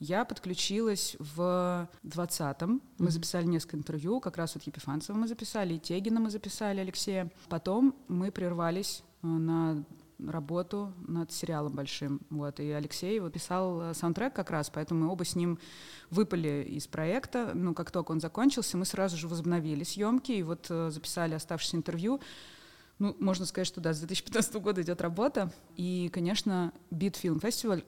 Я 0.00 0.24
подключилась 0.24 1.14
в 1.18 1.86
20-м. 2.04 2.80
Мы 2.96 3.06
mm-hmm. 3.06 3.10
записали 3.10 3.44
несколько 3.44 3.76
интервью, 3.76 4.18
как 4.20 4.38
раз 4.38 4.54
вот 4.54 4.64
Епифанцева 4.64 5.14
мы 5.14 5.28
записали, 5.28 5.74
и 5.74 5.78
Тегина 5.78 6.20
мы 6.20 6.30
записали, 6.30 6.80
Алексея. 6.80 7.30
Потом 7.50 7.94
мы 8.08 8.32
прервались 8.32 9.02
э, 9.22 9.26
на 9.26 9.84
работу 10.26 10.94
над 11.06 11.32
сериалом 11.32 11.74
большим. 11.74 12.22
Вот. 12.30 12.60
И 12.60 12.70
Алексей 12.70 13.20
вот 13.20 13.34
писал 13.34 13.82
э, 13.82 13.94
саундтрек 13.94 14.32
как 14.32 14.50
раз, 14.50 14.70
поэтому 14.70 15.04
мы 15.04 15.12
оба 15.12 15.26
с 15.26 15.36
ним 15.36 15.58
выпали 16.08 16.66
из 16.66 16.86
проекта. 16.86 17.52
Ну, 17.54 17.74
как 17.74 17.90
только 17.90 18.12
он 18.12 18.20
закончился, 18.20 18.78
мы 18.78 18.86
сразу 18.86 19.18
же 19.18 19.28
возобновили 19.28 19.84
съемки 19.84 20.32
и 20.32 20.42
вот 20.42 20.66
э, 20.70 20.90
записали 20.90 21.34
оставшееся 21.34 21.76
интервью. 21.76 22.20
Ну, 23.00 23.16
можно 23.18 23.46
сказать, 23.46 23.66
что 23.66 23.80
да, 23.80 23.94
с 23.94 23.98
2015 23.98 24.54
года 24.56 24.82
идет 24.82 25.00
работа. 25.00 25.50
И, 25.74 26.10
конечно, 26.12 26.70
Beat 26.90 27.14
Film 27.14 27.40
Festival, 27.40 27.82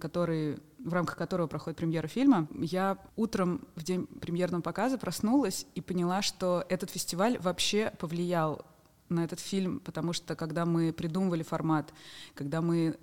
который, 0.00 0.58
в 0.80 0.92
рамках 0.92 1.16
которого 1.16 1.46
проходит 1.46 1.78
премьера 1.78 2.08
фильма, 2.08 2.48
я 2.50 2.98
утром 3.14 3.64
в 3.76 3.84
день 3.84 4.08
премьерного 4.08 4.62
показа 4.62 4.98
проснулась 4.98 5.66
и 5.76 5.80
поняла, 5.80 6.20
что 6.20 6.66
этот 6.68 6.90
фестиваль 6.90 7.38
вообще 7.38 7.92
повлиял 8.00 8.66
на 9.08 9.22
этот 9.22 9.38
фильм, 9.38 9.78
потому 9.78 10.12
что 10.12 10.34
когда 10.34 10.66
мы 10.66 10.92
придумывали 10.92 11.44
формат, 11.44 11.94
когда 12.34 12.60
мы 12.60 12.98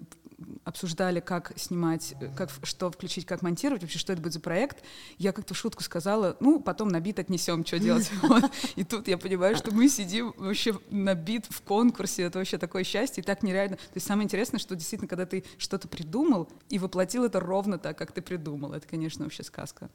обсуждали, 0.63 1.19
как 1.19 1.53
снимать, 1.55 2.15
как, 2.35 2.49
что 2.63 2.91
включить, 2.91 3.25
как 3.25 3.41
монтировать, 3.41 3.81
вообще, 3.81 3.99
что 3.99 4.13
это 4.13 4.21
будет 4.21 4.33
за 4.33 4.39
проект, 4.39 4.83
я 5.17 5.31
как-то 5.31 5.53
в 5.53 5.57
шутку 5.57 5.83
сказала, 5.83 6.37
ну, 6.39 6.59
потом 6.59 6.89
на 6.89 6.99
бит 6.99 7.19
отнесем, 7.19 7.65
что 7.65 7.79
делать. 7.79 8.11
И 8.75 8.83
тут 8.83 9.07
я 9.07 9.17
понимаю, 9.17 9.55
что 9.55 9.71
мы 9.71 9.89
сидим 9.89 10.33
вообще 10.37 10.79
на 10.89 11.15
бит 11.15 11.45
в 11.49 11.61
конкурсе, 11.61 12.23
это 12.23 12.39
вообще 12.39 12.57
такое 12.57 12.83
счастье, 12.83 13.21
и 13.21 13.25
так 13.25 13.43
нереально. 13.43 13.77
То 13.77 13.95
есть 13.95 14.07
самое 14.07 14.25
интересное, 14.25 14.59
что 14.59 14.75
действительно, 14.75 15.07
когда 15.07 15.25
ты 15.25 15.43
что-то 15.57 15.87
придумал 15.87 16.49
и 16.69 16.79
воплотил 16.79 17.25
это 17.25 17.39
ровно 17.39 17.77
так, 17.77 17.97
как 17.97 18.11
ты 18.11 18.21
придумал, 18.21 18.73
это, 18.73 18.87
конечно, 18.87 19.23
вообще 19.23 19.43
сказка. 19.43 19.89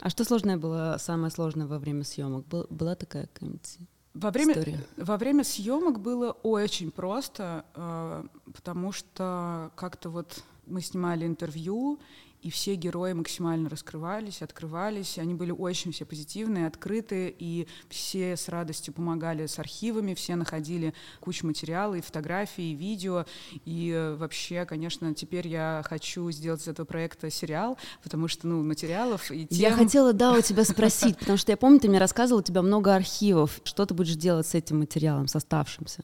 А 0.00 0.10
что 0.10 0.24
сложное 0.24 0.56
было, 0.56 0.96
самое 0.98 1.30
сложное 1.30 1.66
во 1.66 1.78
время 1.78 2.04
съемок? 2.04 2.46
Был, 2.46 2.66
была 2.70 2.94
такая 2.94 3.26
какая-нибудь 3.26 3.78
во 4.14 4.30
время, 4.30 4.54
во 4.96 5.16
время 5.16 5.44
съемок 5.44 6.00
было 6.00 6.32
очень 6.42 6.90
просто, 6.90 7.64
э, 7.74 8.24
потому 8.52 8.92
что 8.92 9.70
как-то 9.74 10.10
вот 10.10 10.44
мы 10.66 10.82
снимали 10.82 11.26
интервью, 11.26 11.98
и 12.42 12.50
все 12.50 12.74
герои 12.74 13.12
максимально 13.12 13.68
раскрывались, 13.68 14.42
открывались, 14.42 15.18
они 15.18 15.34
были 15.34 15.52
очень 15.52 15.92
все 15.92 16.04
позитивные, 16.04 16.66
открытые, 16.66 17.34
и 17.38 17.68
все 17.88 18.36
с 18.36 18.48
радостью 18.48 18.92
помогали 18.92 19.46
с 19.46 19.58
архивами, 19.58 20.14
все 20.14 20.34
находили 20.34 20.92
кучу 21.20 21.46
материала, 21.46 21.94
и 21.94 22.00
фотографий, 22.00 22.72
и 22.72 22.74
видео, 22.74 23.26
и 23.64 23.90
э, 23.90 24.16
вообще, 24.16 24.64
конечно, 24.64 25.14
теперь 25.14 25.46
я 25.46 25.82
хочу 25.84 26.30
сделать 26.32 26.62
из 26.62 26.68
этого 26.68 26.84
проекта 26.84 27.30
сериал, 27.30 27.78
потому 28.02 28.26
что, 28.26 28.48
ну, 28.48 28.62
материалов 28.64 29.30
и 29.30 29.46
тем... 29.46 29.58
Я 29.58 29.72
хотела, 29.72 30.12
да, 30.12 30.32
у 30.32 30.40
тебя 30.40 30.64
спросить, 30.64 31.18
потому 31.18 31.38
что 31.38 31.52
я 31.52 31.56
помню, 31.56 31.78
ты 31.78 31.88
мне 31.88 31.98
рассказывал, 31.98 32.40
у 32.40 32.44
тебя 32.44 32.62
много 32.62 32.94
архивов, 32.94 33.60
что 33.62 33.86
ты 33.86 33.94
будешь 33.94 34.16
делать 34.16 34.48
с 34.48 34.54
этим 34.54 34.80
материалом, 34.80 35.28
с 35.28 35.36
оставшимся? 35.36 36.02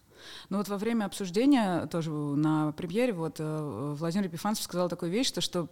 Ну 0.50 0.59
вот 0.59 0.68
во 0.68 0.78
время 0.78 1.04
обсуждения 1.04 1.87
тоже 1.87 2.11
на 2.11 2.73
премьере 2.73 3.12
вот 3.12 3.37
э, 3.38 3.95
Владимир 3.99 4.26
Епифанцев 4.26 4.64
сказал 4.64 4.88
такую 4.88 5.11
вещь, 5.12 5.28
что, 5.28 5.40
что 5.40 5.68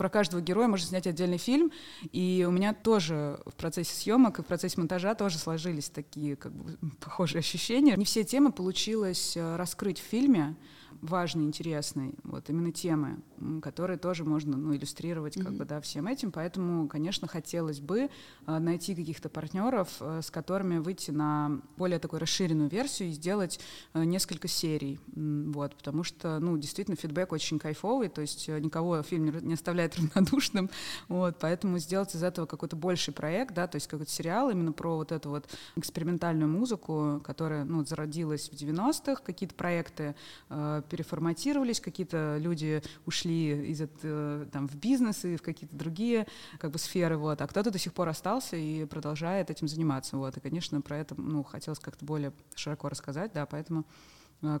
про 0.00 0.08
каждого 0.08 0.40
героя 0.40 0.66
можно 0.66 0.86
снять 0.86 1.06
отдельный 1.06 1.36
фильм, 1.36 1.72
и 2.10 2.46
у 2.48 2.50
меня 2.50 2.72
тоже 2.72 3.38
в 3.44 3.52
процессе 3.52 3.94
съемок 3.94 4.38
и 4.38 4.42
в 4.42 4.46
процессе 4.46 4.80
монтажа 4.80 5.14
тоже 5.14 5.36
сложились 5.36 5.90
такие 5.90 6.36
как 6.36 6.54
бы 6.54 6.78
похожие 7.00 7.40
ощущения. 7.40 7.96
Не 7.96 8.06
все 8.06 8.24
темы 8.24 8.50
получилось 8.50 9.36
э, 9.36 9.56
раскрыть 9.56 10.00
в 10.00 10.02
фильме, 10.02 10.56
важный, 11.02 11.44
интересный, 11.44 12.14
вот 12.24 12.48
именно 12.50 12.72
темы, 12.72 13.18
которые 13.62 13.98
тоже 13.98 14.24
можно 14.24 14.56
ну, 14.56 14.74
иллюстрировать 14.74 15.34
как 15.34 15.52
mm-hmm. 15.52 15.56
бы, 15.56 15.64
да, 15.64 15.80
всем 15.80 16.06
этим. 16.06 16.30
Поэтому, 16.32 16.88
конечно, 16.88 17.26
хотелось 17.26 17.80
бы 17.80 18.10
э, 18.46 18.58
найти 18.58 18.94
каких-то 18.94 19.28
партнеров, 19.28 19.88
э, 20.00 20.20
с 20.22 20.30
которыми 20.30 20.78
выйти 20.78 21.10
на 21.10 21.60
более 21.76 21.98
такую 21.98 22.20
расширенную 22.20 22.68
версию 22.68 23.08
и 23.08 23.12
сделать 23.12 23.60
э, 23.94 24.04
несколько 24.04 24.48
серий. 24.48 25.00
Вот, 25.14 25.74
потому 25.74 26.04
что, 26.04 26.38
ну, 26.38 26.56
действительно, 26.58 26.96
фидбэк 26.96 27.32
очень 27.32 27.58
кайфовый, 27.58 28.08
то 28.08 28.20
есть 28.20 28.48
э, 28.48 28.58
никого 28.60 29.02
фильм 29.02 29.24
не, 29.24 29.32
не 29.46 29.54
оставляет 29.54 29.96
равнодушным. 30.14 30.70
Вот, 31.08 31.36
поэтому 31.40 31.78
сделать 31.78 32.14
из 32.14 32.22
этого 32.22 32.46
какой-то 32.46 32.76
больший 32.76 33.14
проект, 33.14 33.54
да, 33.54 33.66
то 33.66 33.76
есть 33.76 33.86
какой-то 33.86 34.10
сериал 34.10 34.50
именно 34.50 34.72
про 34.72 34.96
вот 34.96 35.12
эту 35.12 35.30
вот 35.30 35.48
экспериментальную 35.76 36.48
музыку, 36.50 37.20
которая, 37.24 37.64
ну, 37.64 37.84
зародилась 37.84 38.50
в 38.50 38.52
90-х, 38.52 39.22
какие-то 39.22 39.54
проекты 39.54 40.14
э, 40.48 40.82
переформатировались, 40.90 41.80
какие-то 41.80 42.36
люди 42.38 42.82
ушли 43.06 43.70
из 43.70 43.80
э, 43.80 44.46
там, 44.52 44.68
в 44.68 44.74
бизнес 44.74 45.24
и 45.24 45.36
в 45.36 45.42
какие-то 45.42 45.76
другие 45.76 46.26
как 46.58 46.72
бы, 46.72 46.78
сферы, 46.78 47.16
вот, 47.16 47.40
а 47.40 47.46
кто-то 47.46 47.70
до 47.70 47.78
сих 47.78 47.94
пор 47.94 48.08
остался 48.08 48.56
и 48.56 48.84
продолжает 48.84 49.50
этим 49.50 49.68
заниматься. 49.68 50.16
Вот. 50.16 50.36
И, 50.36 50.40
конечно, 50.40 50.80
про 50.80 50.98
это 50.98 51.14
ну, 51.18 51.42
хотелось 51.44 51.78
как-то 51.78 52.04
более 52.04 52.32
широко 52.54 52.88
рассказать, 52.88 53.32
да, 53.32 53.46
поэтому 53.46 53.86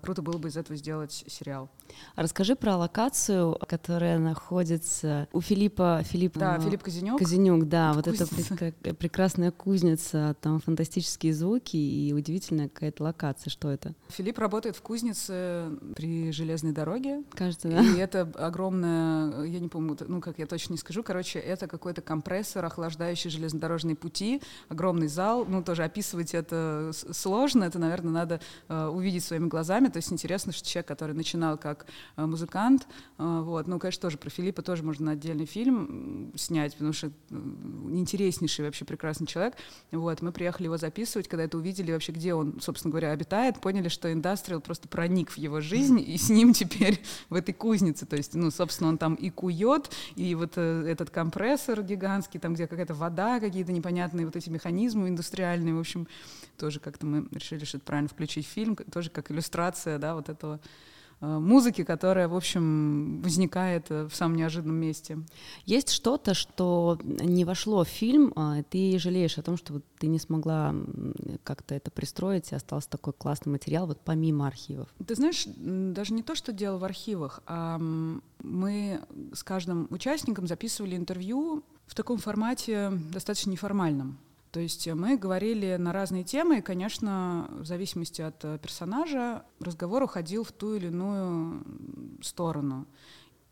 круто 0.02 0.22
было 0.22 0.38
бы 0.38 0.48
из 0.48 0.56
этого 0.56 0.76
сделать 0.76 1.24
сериал. 1.26 1.70
Расскажи 2.14 2.54
про 2.54 2.76
локацию, 2.76 3.58
которая 3.66 4.18
находится 4.18 5.28
у 5.32 5.40
Филиппа. 5.40 6.02
Филипп, 6.04 6.36
да, 6.36 6.58
Филипп 6.60 6.82
Казинюк. 6.82 7.18
Казинюк, 7.18 7.68
да, 7.68 7.92
вот 7.94 8.06
эта 8.06 8.26
прекрасная 8.94 9.50
кузница, 9.50 10.36
там 10.40 10.60
фантастические 10.60 11.32
звуки 11.34 11.76
и 11.76 12.12
удивительная 12.12 12.68
какая-то 12.68 13.04
локация. 13.04 13.50
Что 13.50 13.70
это? 13.70 13.94
Филипп 14.08 14.38
работает 14.38 14.76
в 14.76 14.82
кузнице 14.82 15.70
при 15.96 16.30
железной 16.32 16.72
дороге. 16.72 17.24
Кажется, 17.30 17.68
да. 17.68 17.82
И 17.82 17.96
это 17.98 18.30
огромная, 18.34 19.44
я 19.44 19.60
не 19.60 19.68
помню, 19.68 19.96
ну 20.06 20.20
как 20.20 20.38
я 20.38 20.46
точно 20.46 20.74
не 20.74 20.78
скажу, 20.78 21.02
короче, 21.02 21.38
это 21.38 21.66
какой-то 21.66 22.02
компрессор, 22.02 22.64
охлаждающий 22.64 23.30
железнодорожные 23.30 23.96
пути, 23.96 24.42
огромный 24.68 25.08
зал. 25.08 25.44
Ну 25.46 25.62
тоже 25.62 25.84
описывать 25.84 26.34
это 26.34 26.90
сложно, 27.12 27.64
это, 27.64 27.78
наверное, 27.78 28.12
надо 28.12 28.40
э, 28.68 28.86
увидеть 28.86 29.24
своими 29.24 29.48
глазами 29.48 29.69
глазами. 29.70 29.88
То 29.88 29.98
есть 29.98 30.12
интересно, 30.12 30.52
что 30.52 30.68
человек, 30.68 30.88
который 30.88 31.14
начинал 31.14 31.56
как 31.56 31.86
э, 32.16 32.26
музыкант, 32.26 32.88
э, 33.18 33.40
вот, 33.44 33.68
ну, 33.68 33.78
конечно, 33.78 34.02
тоже 34.02 34.18
про 34.18 34.30
Филиппа 34.30 34.62
тоже 34.62 34.82
можно 34.82 35.12
отдельный 35.12 35.46
фильм 35.46 36.32
снять, 36.36 36.72
потому 36.72 36.92
что 36.92 37.06
э, 37.06 37.10
интереснейший 37.92 38.64
вообще 38.64 38.84
прекрасный 38.84 39.26
человек. 39.26 39.54
Вот, 39.92 40.22
мы 40.22 40.32
приехали 40.32 40.64
его 40.64 40.76
записывать, 40.76 41.28
когда 41.28 41.44
это 41.44 41.56
увидели 41.56 41.92
вообще, 41.92 42.12
где 42.12 42.34
он, 42.34 42.60
собственно 42.60 42.90
говоря, 42.90 43.12
обитает, 43.12 43.60
поняли, 43.60 43.88
что 43.88 44.12
индастриал 44.12 44.60
просто 44.60 44.88
проник 44.88 45.30
в 45.30 45.38
его 45.38 45.60
жизнь, 45.60 46.00
и 46.00 46.16
с 46.18 46.28
ним 46.30 46.52
теперь 46.52 47.00
в 47.28 47.34
этой 47.34 47.54
кузнице. 47.54 48.06
То 48.06 48.16
есть, 48.16 48.34
ну, 48.34 48.50
собственно, 48.50 48.88
он 48.88 48.98
там 48.98 49.14
и 49.14 49.30
кует, 49.30 49.90
и 50.16 50.34
вот 50.34 50.58
этот 50.58 51.10
компрессор 51.10 51.82
гигантский, 51.82 52.40
там, 52.40 52.54
где 52.54 52.66
какая-то 52.66 52.94
вода, 52.94 53.38
какие-то 53.38 53.72
непонятные 53.72 54.26
вот 54.26 54.36
эти 54.36 54.50
механизмы 54.50 55.08
индустриальные, 55.08 55.74
в 55.74 55.78
общем, 55.78 56.08
тоже 56.56 56.80
как-то 56.80 57.06
мы 57.06 57.28
решили, 57.30 57.64
что 57.64 57.78
это 57.78 57.86
правильно 57.86 58.08
включить 58.08 58.46
фильм, 58.46 58.76
тоже 58.76 59.10
как 59.10 59.30
иллюстрация 59.30 59.59
иллюстрация, 59.60 59.98
да, 59.98 60.14
вот 60.14 60.28
этого 60.28 60.60
э, 61.20 61.38
музыки, 61.38 61.84
которая, 61.84 62.28
в 62.28 62.34
общем, 62.34 63.20
возникает 63.22 63.90
э, 63.90 64.08
в 64.08 64.14
самом 64.14 64.36
неожиданном 64.36 64.76
месте. 64.76 65.18
Есть 65.66 65.90
что-то, 65.90 66.34
что 66.34 66.98
не 67.02 67.44
вошло 67.44 67.84
в 67.84 67.88
фильм, 67.88 68.32
а 68.36 68.62
ты 68.62 68.98
жалеешь 68.98 69.38
о 69.38 69.42
том, 69.42 69.56
что 69.56 69.82
ты 69.98 70.06
не 70.06 70.18
смогла 70.18 70.74
как-то 71.44 71.74
это 71.74 71.90
пристроить, 71.90 72.52
и 72.52 72.54
остался 72.54 72.88
такой 72.88 73.12
классный 73.12 73.52
материал, 73.52 73.86
вот 73.86 74.00
помимо 74.04 74.46
архивов? 74.46 74.88
Ты 75.06 75.14
знаешь, 75.14 75.44
даже 75.46 76.14
не 76.14 76.22
то, 76.22 76.34
что 76.34 76.52
дело 76.52 76.78
в 76.78 76.84
архивах, 76.84 77.40
а 77.46 77.78
мы 78.42 79.00
с 79.34 79.42
каждым 79.42 79.86
участником 79.90 80.46
записывали 80.46 80.96
интервью 80.96 81.62
в 81.86 81.94
таком 81.94 82.18
формате 82.18 82.92
достаточно 83.12 83.50
неформальном. 83.50 84.18
То 84.52 84.58
есть 84.58 84.86
мы 84.88 85.16
говорили 85.16 85.76
на 85.76 85.92
разные 85.92 86.24
темы, 86.24 86.58
и, 86.58 86.62
конечно, 86.62 87.48
в 87.50 87.64
зависимости 87.64 88.20
от 88.20 88.44
э, 88.44 88.58
персонажа 88.58 89.44
разговор 89.60 90.02
уходил 90.02 90.42
в 90.42 90.50
ту 90.50 90.74
или 90.74 90.88
иную 90.88 91.64
сторону. 92.20 92.86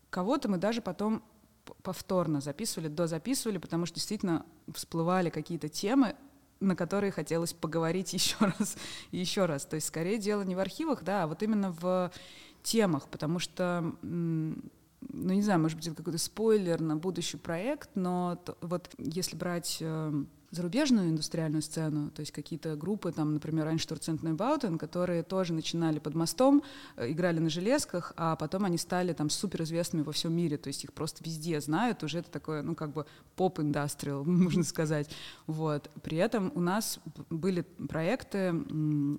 Кого-то 0.09 0.49
мы 0.49 0.57
даже 0.57 0.81
потом 0.81 1.23
повторно 1.83 2.41
записывали, 2.41 2.89
дозаписывали, 2.89 3.59
потому 3.59 3.85
что 3.85 3.95
действительно 3.95 4.45
всплывали 4.73 5.29
какие-то 5.29 5.69
темы, 5.69 6.15
на 6.59 6.75
которые 6.75 7.11
хотелось 7.11 7.53
поговорить 7.53 8.11
еще 8.13 8.35
раз 8.39 8.75
и 9.11 9.17
еще 9.17 9.45
раз. 9.45 9.65
То 9.65 9.75
есть 9.75 9.87
скорее 9.87 10.17
дело 10.17 10.41
не 10.41 10.55
в 10.55 10.59
архивах, 10.59 11.03
да, 11.03 11.23
а 11.23 11.27
вот 11.27 11.41
именно 11.43 11.71
в 11.71 12.11
темах, 12.61 13.07
потому 13.07 13.39
что 13.39 13.93
ну 14.01 15.33
не 15.33 15.41
знаю, 15.41 15.61
может 15.61 15.77
быть, 15.77 15.87
это 15.87 15.95
какой-то 15.95 16.19
спойлер 16.19 16.81
на 16.81 16.97
будущий 16.97 17.37
проект, 17.37 17.91
но 17.95 18.37
вот 18.59 18.89
если 18.97 19.37
брать 19.37 19.77
э, 19.79 20.23
зарубежную 20.51 21.09
индустриальную 21.09 21.61
сцену, 21.61 22.09
то 22.11 22.21
есть 22.21 22.31
какие-то 22.31 22.75
группы, 22.75 23.11
там, 23.11 23.33
например, 23.33 23.67
Einstürzend 23.67 24.21
Neubauten, 24.21 24.77
которые 24.77 25.23
тоже 25.23 25.53
начинали 25.53 25.99
под 25.99 26.15
мостом, 26.15 26.63
э, 26.95 27.11
играли 27.11 27.39
на 27.39 27.49
железках, 27.49 28.13
а 28.17 28.35
потом 28.35 28.65
они 28.65 28.77
стали 28.77 29.13
там 29.13 29.29
суперизвестными 29.29 30.03
во 30.03 30.11
всем 30.11 30.33
мире, 30.33 30.57
то 30.57 30.67
есть 30.67 30.83
их 30.83 30.93
просто 30.93 31.23
везде 31.23 31.61
знают, 31.61 32.03
уже 32.03 32.19
это 32.19 32.31
такое, 32.31 32.61
ну, 32.63 32.75
как 32.75 32.93
бы 32.93 33.05
поп-индастриал, 33.35 34.25
можно 34.25 34.63
сказать. 34.63 35.09
Вот. 35.47 35.89
При 36.01 36.17
этом 36.17 36.51
у 36.55 36.61
нас 36.61 36.99
были 37.29 37.61
проекты, 37.61 38.53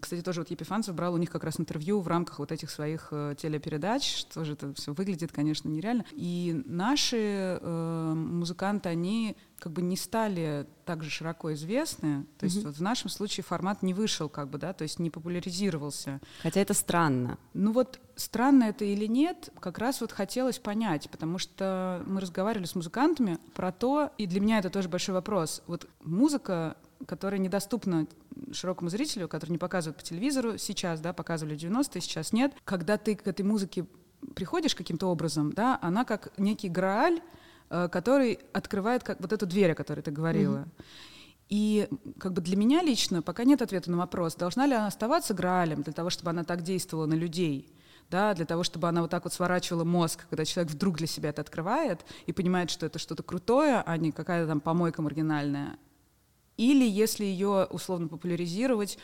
кстати, 0.01 0.23
тоже 0.23 0.41
вот 0.41 0.51
Епифанцев 0.51 0.95
брал 0.95 1.15
у 1.15 1.19
них 1.19 1.31
как 1.31 1.45
раз 1.45 1.61
интервью 1.61 2.01
в 2.01 2.09
рамках 2.09 2.39
вот 2.39 2.53
этих 2.53 2.71
своих 2.71 3.09
э, 3.13 3.35
телепередач, 3.39 4.25
тоже 4.27 4.55
это 4.55 4.75
все 4.75 4.93
выглядит, 4.93 5.33
конечно, 5.33 5.69
нереально. 5.69 6.05
И 6.13 6.63
наши 6.67 7.59
э, 7.61 8.15
музыканты, 8.15 8.89
они 8.89 9.37
как 9.61 9.73
бы 9.73 9.83
не 9.83 9.97
стали 9.97 10.67
также 10.87 11.11
широко 11.11 11.53
известны. 11.53 12.25
То 12.39 12.45
есть 12.45 12.59
mm-hmm. 12.59 12.67
вот 12.67 12.77
в 12.77 12.83
нашем 12.83 13.11
случае 13.11 13.45
формат 13.45 13.83
не 13.83 13.95
вышел, 13.95 14.29
как 14.29 14.49
бы, 14.49 14.59
да, 14.59 14.73
то 14.73 14.83
есть 14.83 14.99
не 14.99 15.11
популяризировался. 15.11 16.21
Хотя 16.43 16.61
это 16.61 16.75
странно. 16.75 17.39
Ну 17.53 17.73
вот 17.73 18.01
странно 18.17 18.65
это 18.65 18.85
или 18.85 19.07
нет, 19.07 19.51
как 19.61 19.79
раз 19.79 20.01
вот 20.01 20.13
хотелось 20.13 20.59
понять, 20.59 21.09
потому 21.11 21.39
что 21.39 22.03
мы 22.07 22.21
разговаривали 22.21 22.67
с 22.67 22.75
музыкантами 22.75 23.39
про 23.55 23.71
то, 23.71 24.11
и 24.19 24.27
для 24.27 24.41
меня 24.41 24.59
это 24.59 24.71
тоже 24.71 24.89
большой 24.89 25.15
вопрос. 25.15 25.63
Вот 25.67 25.87
музыка, 26.03 26.77
которая 27.07 27.39
недоступна 27.39 28.07
широкому 28.53 28.89
зрителю, 28.89 29.29
который 29.29 29.51
не 29.51 29.59
показывают 29.59 29.99
по 29.99 30.03
телевизору 30.03 30.57
сейчас, 30.57 31.01
да, 31.01 31.13
показывали 31.13 31.57
90-е, 31.57 32.01
сейчас 32.01 32.33
нет. 32.33 32.53
Когда 32.65 32.97
ты 32.97 33.15
к 33.15 33.27
этой 33.29 33.43
музыке 33.43 33.85
приходишь 34.35 34.75
каким-то 34.75 35.09
образом, 35.09 35.53
да, 35.53 35.79
она 35.83 36.05
как 36.05 36.33
некий 36.39 36.69
грааль, 36.69 37.21
который 37.71 38.41
открывает 38.53 39.03
как 39.03 39.21
вот 39.21 39.33
эту 39.33 39.47
дверь, 39.47 39.73
о 39.73 39.75
которой 39.75 40.01
ты 40.01 40.11
говорила. 40.11 40.59
Mm-hmm. 40.59 40.85
И 41.51 41.89
как 42.19 42.33
бы 42.33 42.41
для 42.41 42.57
меня 42.57 42.81
лично 42.81 43.23
пока 43.23 43.43
нет 43.45 43.61
ответа 43.61 43.91
на 43.91 43.97
вопрос, 43.97 44.37
должна 44.37 44.67
ли 44.67 44.75
она 44.75 44.87
оставаться 44.87 45.35
Граалем 45.35 45.83
для 45.83 45.93
того, 45.93 46.09
чтобы 46.09 46.31
она 46.31 46.45
так 46.45 46.63
действовала 46.63 47.07
на 47.07 47.15
людей, 47.15 47.75
да, 48.09 48.35
для 48.35 48.45
того, 48.45 48.63
чтобы 48.63 48.89
она 48.89 49.03
вот 49.03 49.11
так 49.11 49.25
вот 49.25 49.33
сворачивала 49.33 49.83
мозг, 49.83 50.27
когда 50.31 50.45
человек 50.45 50.73
вдруг 50.73 50.99
для 50.99 51.09
себя 51.09 51.31
это 51.31 51.43
открывает 51.43 52.05
и 52.27 52.33
понимает, 52.33 52.71
что 52.71 52.87
это 52.87 53.01
что-то 53.01 53.25
крутое, 53.25 53.83
а 53.85 53.97
не 53.97 54.13
какая-то 54.13 54.49
там 54.49 54.61
помойка 54.61 55.03
маргинальная. 55.03 55.77
Или 56.57 56.89
если 56.89 57.25
ее 57.25 57.67
условно 57.71 58.07
популяризировать, 58.07 58.99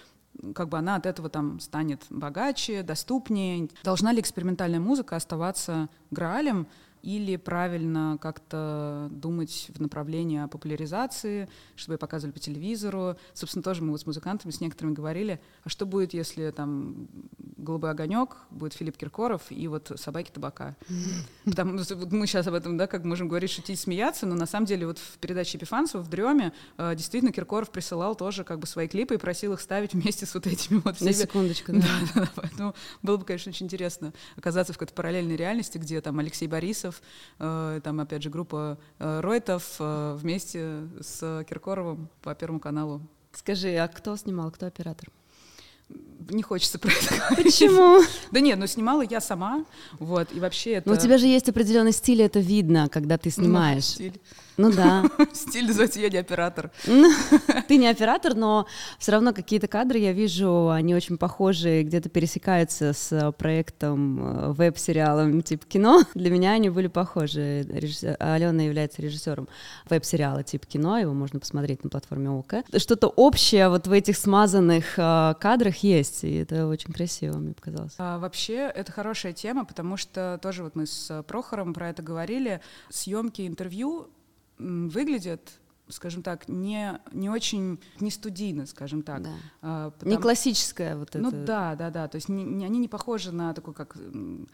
как 0.54 0.68
бы 0.68 0.78
она 0.78 0.96
от 0.96 1.06
этого 1.06 1.28
там 1.28 1.58
станет 1.58 2.04
богаче, 2.10 2.82
доступнее. 2.82 3.70
Должна 3.82 4.12
ли 4.12 4.20
экспериментальная 4.20 4.80
музыка 4.80 5.16
оставаться 5.16 5.88
граалем, 6.10 6.68
или 7.06 7.36
правильно 7.36 8.18
как-то 8.20 9.06
думать 9.12 9.70
в 9.72 9.80
направлении 9.80 10.44
популяризации, 10.48 11.48
чтобы 11.76 11.94
ее 11.94 11.98
показывали 11.98 12.32
по 12.32 12.40
телевизору. 12.40 13.16
Собственно, 13.32 13.62
тоже 13.62 13.84
мы 13.84 13.92
вот 13.92 14.00
с 14.00 14.06
музыкантами, 14.06 14.50
с 14.50 14.60
некоторыми 14.60 14.92
говорили, 14.92 15.40
а 15.62 15.68
что 15.68 15.86
будет, 15.86 16.14
если 16.14 16.50
там 16.50 17.06
«Голубой 17.56 17.92
огонек», 17.92 18.38
будет 18.50 18.72
Филипп 18.72 18.96
Киркоров 18.96 19.42
и 19.50 19.68
вот 19.68 19.92
«Собаки 19.94 20.32
табака». 20.32 20.74
Потому 21.44 21.78
что 21.78 21.94
вот 21.94 22.10
мы 22.10 22.26
сейчас 22.26 22.48
об 22.48 22.54
этом, 22.54 22.76
да, 22.76 22.88
как 22.88 23.04
можем 23.04 23.28
говорить, 23.28 23.52
шутить, 23.52 23.78
смеяться, 23.78 24.26
но 24.26 24.34
на 24.34 24.46
самом 24.46 24.66
деле 24.66 24.88
вот 24.88 24.98
в 24.98 25.18
передаче 25.18 25.58
Епифанцева 25.58 26.02
в 26.02 26.08
«Дреме» 26.08 26.52
э, 26.76 26.96
действительно 26.96 27.30
Киркоров 27.30 27.70
присылал 27.70 28.16
тоже 28.16 28.42
как 28.42 28.58
бы 28.58 28.66
свои 28.66 28.88
клипы 28.88 29.14
и 29.14 29.18
просил 29.18 29.52
их 29.52 29.60
ставить 29.60 29.94
вместе 29.94 30.26
с 30.26 30.34
вот 30.34 30.48
этими 30.48 30.80
вот 30.84 30.96
всеми. 30.96 31.10
На 31.10 31.14
секундочку, 31.14 31.72
да. 31.74 31.80
да, 32.14 32.20
да 32.22 32.30
поэтому 32.34 32.74
было 33.02 33.16
бы, 33.16 33.24
конечно, 33.24 33.50
очень 33.50 33.66
интересно 33.66 34.12
оказаться 34.34 34.72
в 34.72 34.76
какой-то 34.76 34.94
параллельной 34.94 35.36
реальности, 35.36 35.78
где 35.78 36.00
там 36.00 36.18
Алексей 36.18 36.48
Борисов, 36.48 36.95
Киркоров, 36.96 37.02
э, 37.38 37.80
там 37.82 38.00
опять 38.00 38.22
же 38.22 38.30
группа 38.30 38.78
э, 38.98 39.20
Ройтов 39.20 39.76
э, 39.78 40.16
вместе 40.18 40.88
с 41.00 41.44
Киркоровым 41.48 42.08
по 42.22 42.34
Первому 42.34 42.60
каналу. 42.60 43.00
Скажи, 43.32 43.76
а 43.76 43.88
кто 43.88 44.16
снимал, 44.16 44.50
кто 44.50 44.66
оператор? 44.66 45.08
Не 46.28 46.42
хочется 46.42 46.78
про 46.78 46.90
это 46.90 47.14
говорить. 47.14 47.44
Почему? 47.44 48.02
Да 48.30 48.40
нет, 48.40 48.58
но 48.58 48.66
снимала 48.66 49.02
я 49.02 49.20
сама, 49.20 49.64
вот, 49.98 50.32
и 50.32 50.40
вообще 50.40 50.74
это... 50.74 50.88
Но 50.88 50.96
у 50.96 50.98
тебя 50.98 51.18
же 51.18 51.26
есть 51.26 51.48
определенный 51.48 51.92
стиль, 51.92 52.22
это 52.22 52.40
видно, 52.40 52.88
когда 52.88 53.18
ты 53.18 53.30
снимаешь. 53.30 53.84
Ну, 53.98 54.06
стиль. 54.06 54.20
Ну 54.56 54.72
да. 54.72 55.04
Стиль 55.32 55.66
называется 55.66 56.00
«Я 56.00 56.08
не 56.08 56.16
оператор». 56.16 56.70
Ты 57.68 57.76
не 57.76 57.88
оператор, 57.88 58.34
но 58.34 58.66
все 58.98 59.12
равно 59.12 59.34
какие-то 59.34 59.68
кадры 59.68 59.98
я 59.98 60.12
вижу, 60.12 60.70
они 60.70 60.94
очень 60.94 61.18
похожи, 61.18 61.82
где-то 61.82 62.08
пересекаются 62.08 62.92
с 62.92 63.32
проектом 63.32 64.20
э, 64.20 64.52
веб-сериалом 64.52 65.42
типа 65.42 65.66
кино. 65.66 66.02
Для 66.14 66.30
меня 66.30 66.52
они 66.52 66.70
были 66.70 66.86
похожи. 66.86 67.66
Режиссер... 67.68 68.16
Алена 68.18 68.62
является 68.62 69.02
режиссером 69.02 69.48
веб-сериала 69.90 70.42
типа 70.42 70.66
кино, 70.66 70.98
его 70.98 71.12
можно 71.12 71.38
посмотреть 71.38 71.84
на 71.84 71.90
платформе 71.90 72.30
ОК. 72.30 72.54
Что-то 72.76 73.08
общее 73.08 73.68
вот 73.68 73.86
в 73.86 73.92
этих 73.92 74.16
смазанных 74.16 74.98
э, 74.98 75.34
кадрах 75.76 75.84
есть, 75.84 76.24
и 76.24 76.34
это 76.36 76.66
очень 76.66 76.92
красиво, 76.92 77.36
мне 77.38 77.54
показалось. 77.54 77.94
А, 77.98 78.18
вообще, 78.18 78.70
это 78.74 78.92
хорошая 78.92 79.32
тема, 79.32 79.64
потому 79.64 79.96
что 79.96 80.38
тоже 80.42 80.62
вот 80.62 80.74
мы 80.76 80.86
с 80.86 81.22
Прохором 81.24 81.74
про 81.74 81.90
это 81.90 82.02
говорили. 82.02 82.60
Съемки 82.90 83.46
интервью 83.46 84.08
выглядят 84.58 85.40
скажем 85.88 86.22
так, 86.22 86.48
не, 86.48 86.98
не 87.12 87.30
очень, 87.30 87.78
не 88.00 88.10
студийно, 88.10 88.66
скажем 88.66 89.02
так. 89.02 89.22
Да. 89.22 89.30
А, 89.62 89.90
потому... 89.90 90.10
Не 90.10 90.18
классическая 90.18 90.96
вот 90.96 91.10
это. 91.10 91.18
Ну 91.18 91.30
да, 91.30 91.74
да, 91.76 91.90
да, 91.90 92.08
то 92.08 92.16
есть 92.16 92.28
не, 92.28 92.42
не, 92.42 92.64
они 92.64 92.78
не 92.78 92.88
похожи 92.88 93.32
на 93.32 93.54
такой, 93.54 93.74
как, 93.74 93.96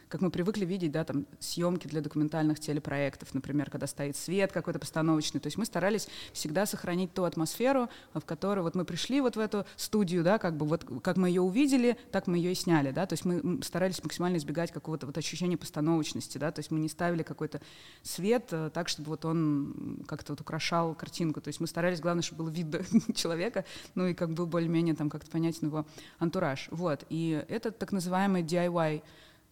как 0.08 0.20
мы 0.20 0.30
привыкли 0.30 0.64
видеть, 0.64 0.92
да, 0.92 1.04
там, 1.04 1.26
съемки 1.38 1.86
для 1.86 2.00
документальных 2.00 2.60
телепроектов, 2.60 3.32
например, 3.34 3.70
когда 3.70 3.86
стоит 3.86 4.16
свет 4.16 4.52
какой-то 4.52 4.78
постановочный, 4.78 5.40
то 5.40 5.46
есть 5.46 5.56
мы 5.56 5.64
старались 5.64 6.08
всегда 6.32 6.66
сохранить 6.66 7.14
ту 7.14 7.24
атмосферу, 7.24 7.88
в 8.12 8.20
которой 8.20 8.60
вот 8.60 8.74
мы 8.74 8.84
пришли 8.84 9.20
вот 9.20 9.36
в 9.36 9.40
эту 9.40 9.64
студию, 9.76 10.22
да, 10.22 10.38
как 10.38 10.56
бы 10.56 10.66
вот, 10.66 10.84
как 11.02 11.16
мы 11.16 11.28
ее 11.28 11.40
увидели, 11.40 11.96
так 12.10 12.26
мы 12.26 12.36
ее 12.36 12.52
и 12.52 12.54
сняли, 12.54 12.90
да, 12.90 13.06
то 13.06 13.14
есть 13.14 13.24
мы 13.24 13.62
старались 13.62 14.02
максимально 14.02 14.36
избегать 14.36 14.70
какого-то 14.70 15.06
вот 15.06 15.16
ощущения 15.16 15.56
постановочности, 15.56 16.38
да, 16.38 16.52
то 16.52 16.60
есть 16.60 16.70
мы 16.70 16.80
не 16.80 16.88
ставили 16.88 17.22
какой-то 17.22 17.60
свет 18.02 18.48
э, 18.50 18.70
так, 18.72 18.88
чтобы 18.88 19.10
вот 19.10 19.24
он 19.24 20.04
как-то 20.06 20.32
вот 20.32 20.40
украшал 20.40 20.94
картину 20.94 21.21
картинку. 21.22 21.40
То 21.40 21.48
есть 21.48 21.60
мы 21.60 21.66
старались, 21.66 22.00
главное, 22.00 22.22
чтобы 22.22 22.44
было 22.44 22.52
видно 22.52 22.80
человека, 23.14 23.64
ну 23.94 24.06
и 24.06 24.14
как 24.14 24.30
был 24.30 24.46
более-менее 24.46 24.94
там 24.94 25.08
как-то 25.08 25.30
понятен 25.30 25.68
его 25.68 25.86
антураж. 26.18 26.68
Вот. 26.70 27.04
И 27.10 27.44
это 27.48 27.70
так 27.70 27.92
называемое 27.92 28.42
DIY 28.42 29.02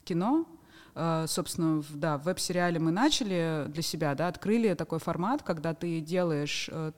кино, 0.04 0.46
Uh, 0.92 1.28
собственно, 1.28 1.84
да, 1.90 2.18
в 2.18 2.24
веб-сериале 2.24 2.80
мы 2.80 2.90
начали 2.90 3.66
для 3.68 3.80
себя, 3.80 4.12
да, 4.16 4.26
открыли 4.26 4.74
такой 4.74 4.98
формат, 4.98 5.40
когда 5.40 5.72
ты 5.72 6.00
делаешь 6.00 6.68
uh, 6.68 6.92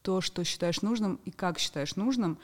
то, 0.00 0.22
что 0.22 0.44
считаешь 0.44 0.80
нужным 0.80 1.20
и 1.26 1.30
как 1.30 1.58
считаешь 1.58 1.94
нужным, 1.94 2.38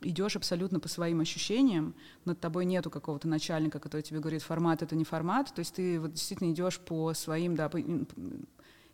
идешь 0.00 0.36
абсолютно 0.36 0.80
по 0.80 0.88
своим 0.88 1.20
ощущениям, 1.20 1.94
над 2.24 2.40
тобой 2.40 2.64
нету 2.64 2.88
какого-то 2.88 3.28
начальника, 3.28 3.78
который 3.78 4.00
тебе 4.00 4.20
говорит, 4.20 4.42
формат 4.42 4.82
это 4.82 4.96
не 4.96 5.04
формат, 5.04 5.52
то 5.54 5.58
есть 5.58 5.74
ты 5.74 6.00
вот 6.00 6.14
действительно 6.14 6.50
идешь 6.50 6.80
по 6.80 7.12
своим, 7.12 7.54
да, 7.54 7.68
по, 7.68 7.78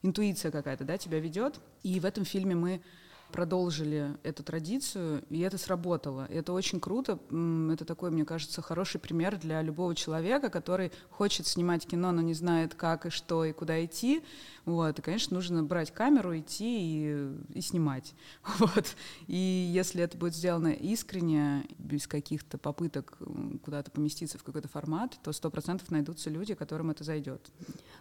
интуиция 0.04 0.52
какая-то, 0.52 0.84
да, 0.84 0.98
тебя 0.98 1.18
ведет. 1.18 1.58
И 1.82 1.98
в 1.98 2.04
этом 2.04 2.24
фильме 2.24 2.54
мы 2.54 2.80
продолжили 3.32 4.16
эту 4.22 4.42
традицию, 4.42 5.24
и 5.28 5.40
это 5.40 5.58
сработало. 5.58 6.26
И 6.30 6.34
это 6.34 6.52
очень 6.52 6.78
круто. 6.78 7.18
Это 7.72 7.84
такой, 7.84 8.10
мне 8.10 8.24
кажется, 8.24 8.62
хороший 8.62 9.00
пример 9.00 9.36
для 9.38 9.60
любого 9.60 9.94
человека, 9.94 10.50
который 10.50 10.92
хочет 11.10 11.46
снимать 11.46 11.84
кино, 11.86 12.12
но 12.12 12.22
не 12.22 12.34
знает, 12.34 12.74
как 12.74 13.06
и 13.06 13.10
что 13.10 13.44
и 13.44 13.52
куда 13.52 13.84
идти. 13.84 14.22
Вот. 14.64 14.98
И, 14.98 15.02
конечно, 15.02 15.34
нужно 15.34 15.62
брать 15.62 15.92
камеру, 15.92 16.38
идти 16.38 16.64
и, 16.64 17.58
и 17.58 17.60
снимать. 17.60 18.14
Вот. 18.58 18.96
И 19.26 19.36
если 19.36 20.02
это 20.02 20.16
будет 20.16 20.34
сделано 20.34 20.68
искренне, 20.68 21.66
без 21.78 22.06
каких-то 22.06 22.56
попыток 22.56 23.18
куда-то 23.62 23.90
поместиться 23.90 24.38
в 24.38 24.44
какой-то 24.44 24.68
формат, 24.68 25.18
то 25.22 25.32
сто 25.32 25.50
процентов 25.50 25.90
найдутся 25.90 26.30
люди, 26.30 26.54
которым 26.54 26.90
это 26.90 27.04
зайдет. 27.04 27.50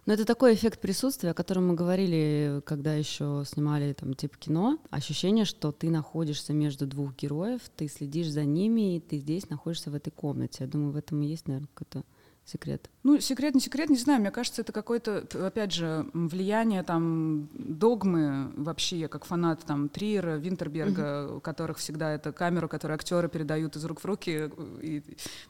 Но 0.06 0.14
это 0.14 0.26
такой 0.26 0.54
эффект 0.54 0.80
присутствия, 0.80 1.32
о 1.32 1.34
котором 1.34 1.68
мы 1.68 1.74
говорили, 1.74 2.62
когда 2.66 2.94
еще 2.94 3.44
снимали 3.48 3.94
там 3.94 4.14
типа 4.14 4.38
кино. 4.38 4.78
Ощущение, 4.90 5.13
что 5.46 5.72
ты 5.72 5.90
находишься 5.90 6.54
между 6.54 6.88
двух 6.88 7.16
героев, 7.16 7.62
ты 7.76 7.88
следишь 7.88 8.30
за 8.30 8.44
ними, 8.44 8.96
и 8.96 9.00
ты 9.00 9.18
здесь 9.18 9.50
находишься 9.50 9.92
в 9.92 9.96
этой 9.96 10.12
комнате. 10.12 10.64
Я 10.64 10.68
думаю, 10.68 10.92
в 10.92 10.98
этом 10.98 11.22
и 11.22 11.28
есть, 11.28 11.48
наверное, 11.48 11.70
какой-то 11.74 12.06
секрет? 12.46 12.90
Ну, 13.04 13.20
секрет, 13.20 13.54
не 13.54 13.62
секрет, 13.62 13.90
не 13.90 13.98
знаю. 13.98 14.22
Мне 14.22 14.32
кажется, 14.32 14.62
это 14.62 14.72
какое-то, 14.72 15.26
опять 15.46 15.74
же, 15.74 16.06
влияние 16.14 16.84
там 16.84 17.50
догмы 17.54 18.52
вообще, 18.56 18.98
я 18.98 19.08
как 19.08 19.26
фанат 19.26 19.62
там 19.66 19.90
Триера, 19.90 20.38
Винтерберга, 20.38 21.02
mm-hmm. 21.02 21.38
у 21.38 21.40
которых 21.42 21.78
всегда 21.78 22.12
это 22.12 22.32
камеру, 22.32 22.70
которую 22.70 22.96
актеры 22.96 23.28
передают 23.30 23.76
из 23.76 23.86
рук 23.86 24.02
в 24.02 24.06
руки. 24.06 24.50
И, 24.82 25.04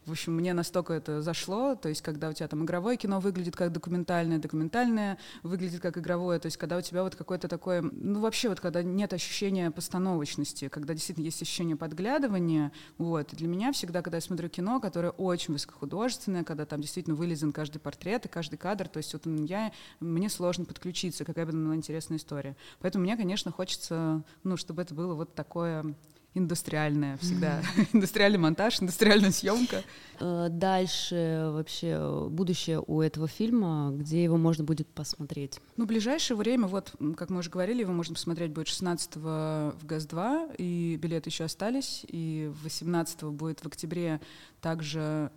в 0.06 0.12
общем, 0.12 0.36
мне 0.36 0.54
настолько 0.54 0.94
это 0.94 1.22
зашло. 1.22 1.76
То 1.76 1.90
есть, 1.90 2.02
когда 2.02 2.30
у 2.30 2.34
тебя 2.34 2.48
там 2.48 2.64
игровое 2.64 2.98
кино 2.98 3.20
выглядит 3.20 3.56
как 3.56 3.72
документальное, 3.72 4.40
документальное 4.40 5.18
выглядит 5.44 5.82
как 5.82 5.98
игровое. 5.98 6.40
То 6.40 6.48
есть, 6.48 6.58
когда 6.58 6.78
у 6.78 6.82
тебя 6.82 7.04
вот 7.04 7.16
какое-то 7.16 7.48
такое, 7.48 7.82
ну, 7.82 8.20
вообще 8.20 8.50
вот 8.50 8.60
когда 8.60 8.82
нет 8.84 9.14
ощущения 9.14 9.70
постановочности, 9.72 10.70
когда 10.70 10.94
действительно 10.94 11.26
есть 11.26 11.42
ощущение 11.42 11.76
подглядывания, 11.76 12.72
вот. 12.98 13.34
И 13.34 13.36
для 13.36 13.48
меня 13.48 13.72
всегда, 13.72 14.02
когда 14.02 14.18
я 14.18 14.22
смотрю 14.22 14.50
кино, 14.50 14.80
которое 14.80 15.12
очень 15.12 15.54
высокохудожественное, 15.54 16.44
когда 16.44 16.66
там 16.66 16.83
действительно 16.84 17.16
вылезан 17.16 17.52
каждый 17.52 17.80
портрет 17.80 18.26
и 18.26 18.30
каждый 18.30 18.58
кадр. 18.58 18.88
То 18.88 18.98
есть 18.98 19.14
вот 19.14 19.26
я, 19.26 19.72
мне 20.00 20.30
сложно 20.30 20.66
подключиться, 20.66 21.26
какая 21.26 21.46
бы 21.46 21.52
она 21.52 21.66
была 21.66 21.76
интересная 21.76 22.18
история. 22.18 22.56
Поэтому 22.80 23.04
мне, 23.04 23.18
конечно, 23.18 23.52
хочется, 23.52 24.24
ну, 24.44 24.58
чтобы 24.58 24.82
это 24.82 24.94
было 24.94 25.16
вот 25.16 25.34
такое 25.34 25.96
индустриальная 26.34 27.18
всегда. 27.18 27.62
Индустриальный 27.94 28.40
монтаж, 28.40 28.82
индустриальная 28.82 29.32
съемка. 29.32 29.84
Э, 30.20 30.48
дальше 30.50 31.50
вообще 31.52 32.28
будущее 32.30 32.84
у 32.86 33.02
этого 33.02 33.28
фильма, 33.28 33.92
где 33.94 34.24
его 34.24 34.38
можно 34.38 34.64
будет 34.64 34.88
посмотреть? 34.88 35.60
Ну, 35.78 35.86
в 35.86 35.88
ближайшее 35.88 36.38
время, 36.38 36.68
вот, 36.68 36.94
как 37.16 37.30
мы 37.30 37.40
уже 37.40 37.50
говорили, 37.50 37.82
его 37.82 37.94
можно 37.94 38.16
посмотреть 38.16 38.52
будет 38.52 38.68
16 38.68 39.16
в 39.18 39.76
ГАЗ-2, 39.84 40.56
и 40.58 40.98
билеты 41.02 41.30
еще 41.30 41.44
остались, 41.44 42.06
и 42.08 42.52
18 42.64 43.24
будет 43.24 43.60
в 43.60 43.68
октябре 43.68 44.20
также 44.62 45.32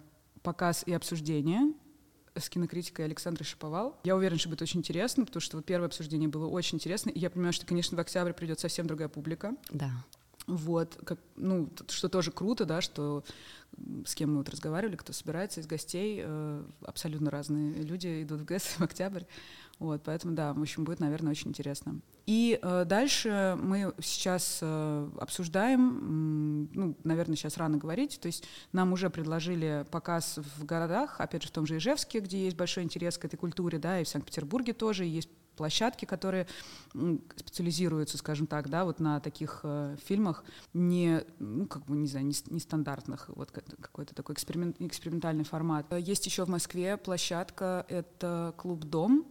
показ 0.46 0.84
и 0.86 0.92
обсуждение 0.92 1.72
с 2.36 2.48
кинокритикой 2.48 3.06
Александрой 3.06 3.44
Шиповал. 3.44 3.98
Я 4.04 4.14
уверена, 4.14 4.38
что 4.38 4.48
будет 4.48 4.62
очень 4.62 4.78
интересно, 4.78 5.24
потому 5.24 5.40
что 5.40 5.56
вот 5.56 5.66
первое 5.66 5.88
обсуждение 5.88 6.28
было 6.28 6.46
очень 6.46 6.76
интересно. 6.76 7.10
И 7.10 7.18
я 7.18 7.30
понимаю, 7.30 7.52
что, 7.52 7.66
конечно, 7.66 7.96
в 7.96 8.00
октябре 8.00 8.32
придет 8.32 8.60
совсем 8.60 8.86
другая 8.86 9.08
публика. 9.08 9.56
Да. 9.72 9.90
Вот, 10.46 11.00
как, 11.04 11.18
ну, 11.34 11.68
что 11.88 12.08
тоже 12.08 12.30
круто, 12.30 12.64
да, 12.64 12.80
что 12.80 13.24
с 14.04 14.14
кем 14.14 14.30
мы 14.30 14.38
вот 14.38 14.48
разговаривали, 14.48 14.94
кто 14.94 15.12
собирается 15.12 15.60
из 15.60 15.66
гостей, 15.66 16.20
э, 16.22 16.64
абсолютно 16.82 17.32
разные 17.32 17.82
люди 17.82 18.22
идут 18.22 18.42
в 18.42 18.44
ГЭС 18.44 18.62
в 18.78 18.82
октябрь. 18.82 19.24
Вот, 19.80 20.02
поэтому, 20.04 20.36
да, 20.36 20.52
в 20.52 20.62
общем, 20.62 20.84
будет, 20.84 21.00
наверное, 21.00 21.32
очень 21.32 21.48
интересно. 21.48 21.98
И 22.26 22.58
э, 22.60 22.84
дальше 22.84 23.56
мы 23.62 23.94
сейчас 24.02 24.58
э, 24.60 25.10
обсуждаем, 25.20 26.68
ну, 26.74 26.96
наверное, 27.04 27.36
сейчас 27.36 27.56
рано 27.56 27.78
говорить, 27.78 28.18
то 28.20 28.26
есть 28.26 28.44
нам 28.72 28.92
уже 28.92 29.10
предложили 29.10 29.86
показ 29.92 30.40
в 30.56 30.64
городах, 30.64 31.20
опять 31.20 31.42
же, 31.42 31.48
в 31.48 31.52
том 31.52 31.66
же 31.66 31.76
Ижевске, 31.76 32.18
где 32.18 32.44
есть 32.44 32.56
большой 32.56 32.82
интерес 32.82 33.16
к 33.16 33.24
этой 33.24 33.36
культуре, 33.36 33.78
да, 33.78 34.00
и 34.00 34.04
в 34.04 34.08
Санкт-Петербурге 34.08 34.72
тоже 34.72 35.04
есть 35.04 35.28
площадки, 35.56 36.04
которые 36.04 36.48
специализируются, 37.36 38.18
скажем 38.18 38.48
так, 38.48 38.68
да, 38.68 38.84
вот 38.84 38.98
на 38.98 39.20
таких 39.20 39.60
э, 39.62 39.96
фильмах 40.04 40.44
не, 40.74 41.22
ну, 41.38 41.66
как 41.66 41.86
бы, 41.86 41.96
не 41.96 42.08
знаю, 42.08 42.26
нестандартных, 42.26 43.30
вот 43.34 43.52
какой-то 43.52 44.16
такой 44.16 44.34
эксперимент, 44.34 44.76
экспериментальный 44.80 45.44
формат. 45.44 45.86
Есть 45.96 46.26
еще 46.26 46.44
в 46.44 46.48
Москве 46.48 46.96
площадка, 46.96 47.86
это 47.88 48.52
клуб 48.56 48.84
«Дом», 48.84 49.26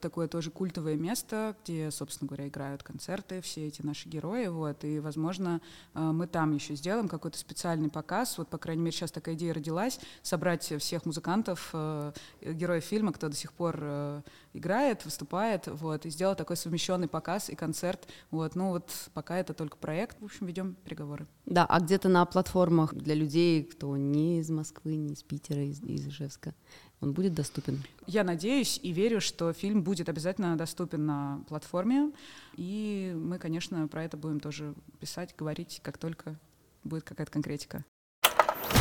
такое 0.00 0.28
тоже 0.28 0.50
культовое 0.50 0.96
место, 0.96 1.56
где, 1.62 1.90
собственно 1.90 2.28
говоря, 2.28 2.48
играют 2.48 2.82
концерты, 2.82 3.40
все 3.40 3.66
эти 3.66 3.82
наши 3.82 4.08
герои, 4.08 4.46
вот, 4.46 4.84
и, 4.84 4.98
возможно, 5.00 5.60
э, 5.94 6.00
мы 6.00 6.26
там 6.26 6.52
еще 6.52 6.74
сделаем 6.74 7.08
какой-то 7.08 7.38
специальный 7.38 7.88
показ, 7.88 8.38
вот, 8.38 8.48
по 8.48 8.58
крайней 8.58 8.82
мере, 8.82 8.96
сейчас 8.96 9.12
такая 9.12 9.34
идея 9.34 9.54
родилась, 9.54 10.00
собрать 10.22 10.72
всех 10.78 11.06
музыкантов, 11.06 11.70
э, 11.72 12.12
героев 12.42 12.84
фильма, 12.84 13.12
кто 13.12 13.28
до 13.28 13.36
сих 13.36 13.52
пор 13.52 14.22
играет, 14.56 15.04
выступает, 15.04 15.66
вот, 15.66 16.06
и 16.06 16.10
сделать 16.10 16.38
такой 16.38 16.56
совмещенный 16.56 17.08
показ 17.08 17.50
и 17.50 17.54
концерт, 17.54 18.08
вот, 18.30 18.54
ну, 18.54 18.70
вот, 18.70 18.90
пока 19.14 19.36
это 19.38 19.54
только 19.54 19.76
проект, 19.76 20.20
в 20.20 20.24
общем, 20.24 20.46
ведем 20.46 20.74
переговоры. 20.84 21.26
Да, 21.44 21.66
а 21.66 21.80
где-то 21.80 22.08
на 22.08 22.24
платформах 22.24 22.94
для 22.94 23.14
людей, 23.14 23.64
кто 23.64 23.96
не 23.96 24.40
из 24.40 24.50
Москвы, 24.50 24.96
не 24.96 25.12
из 25.12 25.22
Питера, 25.22 25.62
из, 25.62 25.82
из 25.82 26.06
Ижевска, 26.08 26.54
он 27.00 27.12
будет 27.12 27.34
доступен? 27.34 27.82
Я 28.06 28.24
надеюсь 28.24 28.80
и 28.82 28.92
верю, 28.92 29.20
что 29.20 29.52
фильм 29.52 29.82
будет 29.82 30.08
обязательно 30.08 30.56
доступен 30.56 31.04
на 31.04 31.44
платформе. 31.48 32.12
И 32.56 33.14
мы, 33.14 33.38
конечно, 33.38 33.86
про 33.88 34.04
это 34.04 34.16
будем 34.16 34.40
тоже 34.40 34.74
писать, 34.98 35.34
говорить, 35.36 35.80
как 35.82 35.98
только 35.98 36.38
будет 36.84 37.04
какая-то 37.04 37.30
конкретика. 37.30 37.84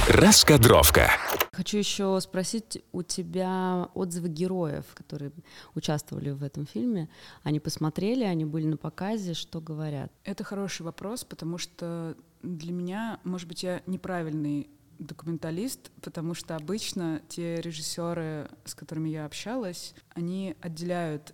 Раскадровка. 0.09 1.09
Хочу 1.51 1.77
еще 1.77 2.19
спросить 2.21 2.83
у 2.91 3.01
тебя 3.01 3.89
отзывы 3.93 4.29
героев, 4.29 4.85
которые 4.93 5.31
участвовали 5.73 6.31
в 6.31 6.43
этом 6.43 6.65
фильме. 6.65 7.09
Они 7.43 7.59
посмотрели, 7.59 8.23
они 8.23 8.45
были 8.45 8.65
на 8.65 8.77
показе, 8.77 9.33
что 9.33 9.61
говорят? 9.61 10.11
Это 10.23 10.43
хороший 10.43 10.83
вопрос, 10.83 11.23
потому 11.23 11.57
что 11.57 12.15
для 12.43 12.71
меня, 12.71 13.19
может 13.23 13.47
быть, 13.47 13.63
я 13.63 13.81
неправильный 13.85 14.69
документалист, 14.99 15.91
потому 16.01 16.33
что 16.33 16.55
обычно 16.55 17.21
те 17.27 17.61
режиссеры, 17.61 18.49
с 18.63 18.75
которыми 18.75 19.09
я 19.09 19.25
общалась, 19.25 19.93
они 20.13 20.55
отделяют 20.61 21.33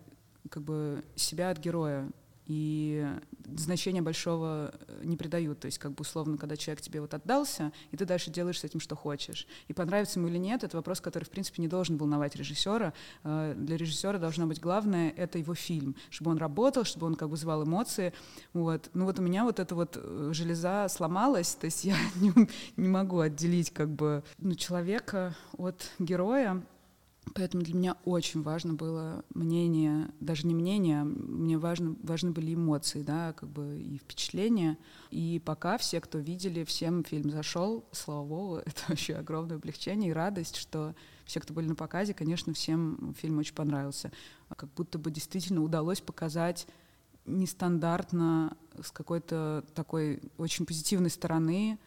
как 0.49 0.63
бы 0.63 1.03
себя 1.15 1.49
от 1.49 1.59
героя 1.59 2.09
и 2.47 3.07
значения 3.55 4.01
большого 4.01 4.73
э, 4.87 5.01
не 5.03 5.17
придают. 5.17 5.59
То 5.59 5.67
есть, 5.67 5.77
как 5.77 5.91
бы 5.91 6.01
условно, 6.01 6.37
когда 6.37 6.57
человек 6.57 6.81
тебе 6.81 7.01
вот 7.01 7.13
отдался, 7.13 7.71
и 7.91 7.97
ты 7.97 8.05
дальше 8.05 8.31
делаешь 8.31 8.59
с 8.59 8.63
этим, 8.63 8.79
что 8.79 8.95
хочешь. 8.95 9.47
И 9.67 9.73
понравится 9.73 10.19
ему 10.19 10.29
или 10.29 10.37
нет, 10.37 10.63
это 10.63 10.77
вопрос, 10.77 11.01
который, 11.01 11.23
в 11.23 11.29
принципе, 11.29 11.61
не 11.61 11.67
должен 11.67 11.97
волновать 11.97 12.35
режиссера. 12.35 12.93
Э, 13.23 13.53
для 13.55 13.77
режиссера 13.77 14.17
должно 14.17 14.47
быть 14.47 14.59
главное— 14.59 15.13
это 15.17 15.37
его 15.37 15.53
фильм, 15.53 15.95
чтобы 16.09 16.31
он 16.31 16.37
работал, 16.37 16.83
чтобы 16.83 17.07
он 17.07 17.15
как 17.15 17.29
бы 17.29 17.31
вызывал 17.31 17.63
эмоции. 17.63 18.13
Вот. 18.53 18.89
Ну 18.93 19.05
вот 19.05 19.19
у 19.19 19.21
меня 19.21 19.43
вот 19.43 19.59
эта 19.59 19.75
вот 19.75 19.97
э, 20.01 20.29
железа 20.33 20.87
сломалась, 20.89 21.55
то 21.55 21.65
есть 21.65 21.83
я 21.85 21.95
не, 22.15 22.33
не 22.75 22.87
могу 22.87 23.19
отделить 23.19 23.71
как 23.71 23.89
бы 23.89 24.23
ну, 24.37 24.55
человека 24.55 25.35
от 25.57 25.89
героя. 25.99 26.61
Поэтому 27.35 27.63
для 27.63 27.75
меня 27.75 27.97
очень 28.03 28.41
важно 28.41 28.73
было 28.73 29.23
мнение, 29.33 30.09
даже 30.19 30.47
не 30.47 30.55
мнение, 30.55 31.03
мне 31.03 31.57
важно, 31.57 31.95
важны 32.01 32.31
были 32.31 32.55
эмоции, 32.55 33.03
да, 33.03 33.33
как 33.33 33.47
бы 33.47 33.79
и 33.79 33.99
впечатления. 33.99 34.77
И 35.11 35.39
пока 35.45 35.77
все, 35.77 36.01
кто 36.01 36.17
видели, 36.17 36.63
всем 36.63 37.03
фильм 37.03 37.29
зашел, 37.29 37.85
слава 37.91 38.25
богу, 38.25 38.55
это 38.65 38.81
вообще 38.87 39.15
огромное 39.15 39.57
облегчение 39.57 40.09
и 40.09 40.13
радость, 40.13 40.55
что 40.55 40.95
все, 41.25 41.39
кто 41.39 41.53
были 41.53 41.67
на 41.67 41.75
показе, 41.75 42.15
конечно, 42.15 42.53
всем 42.53 43.13
фильм 43.19 43.37
очень 43.37 43.53
понравился. 43.53 44.11
Как 44.57 44.73
будто 44.73 44.97
бы 44.97 45.11
действительно 45.11 45.61
удалось 45.61 46.01
показать 46.01 46.67
нестандартно, 47.25 48.57
с 48.81 48.91
какой-то 48.91 49.63
такой 49.75 50.23
очень 50.37 50.65
позитивной 50.65 51.11
стороны. 51.11 51.77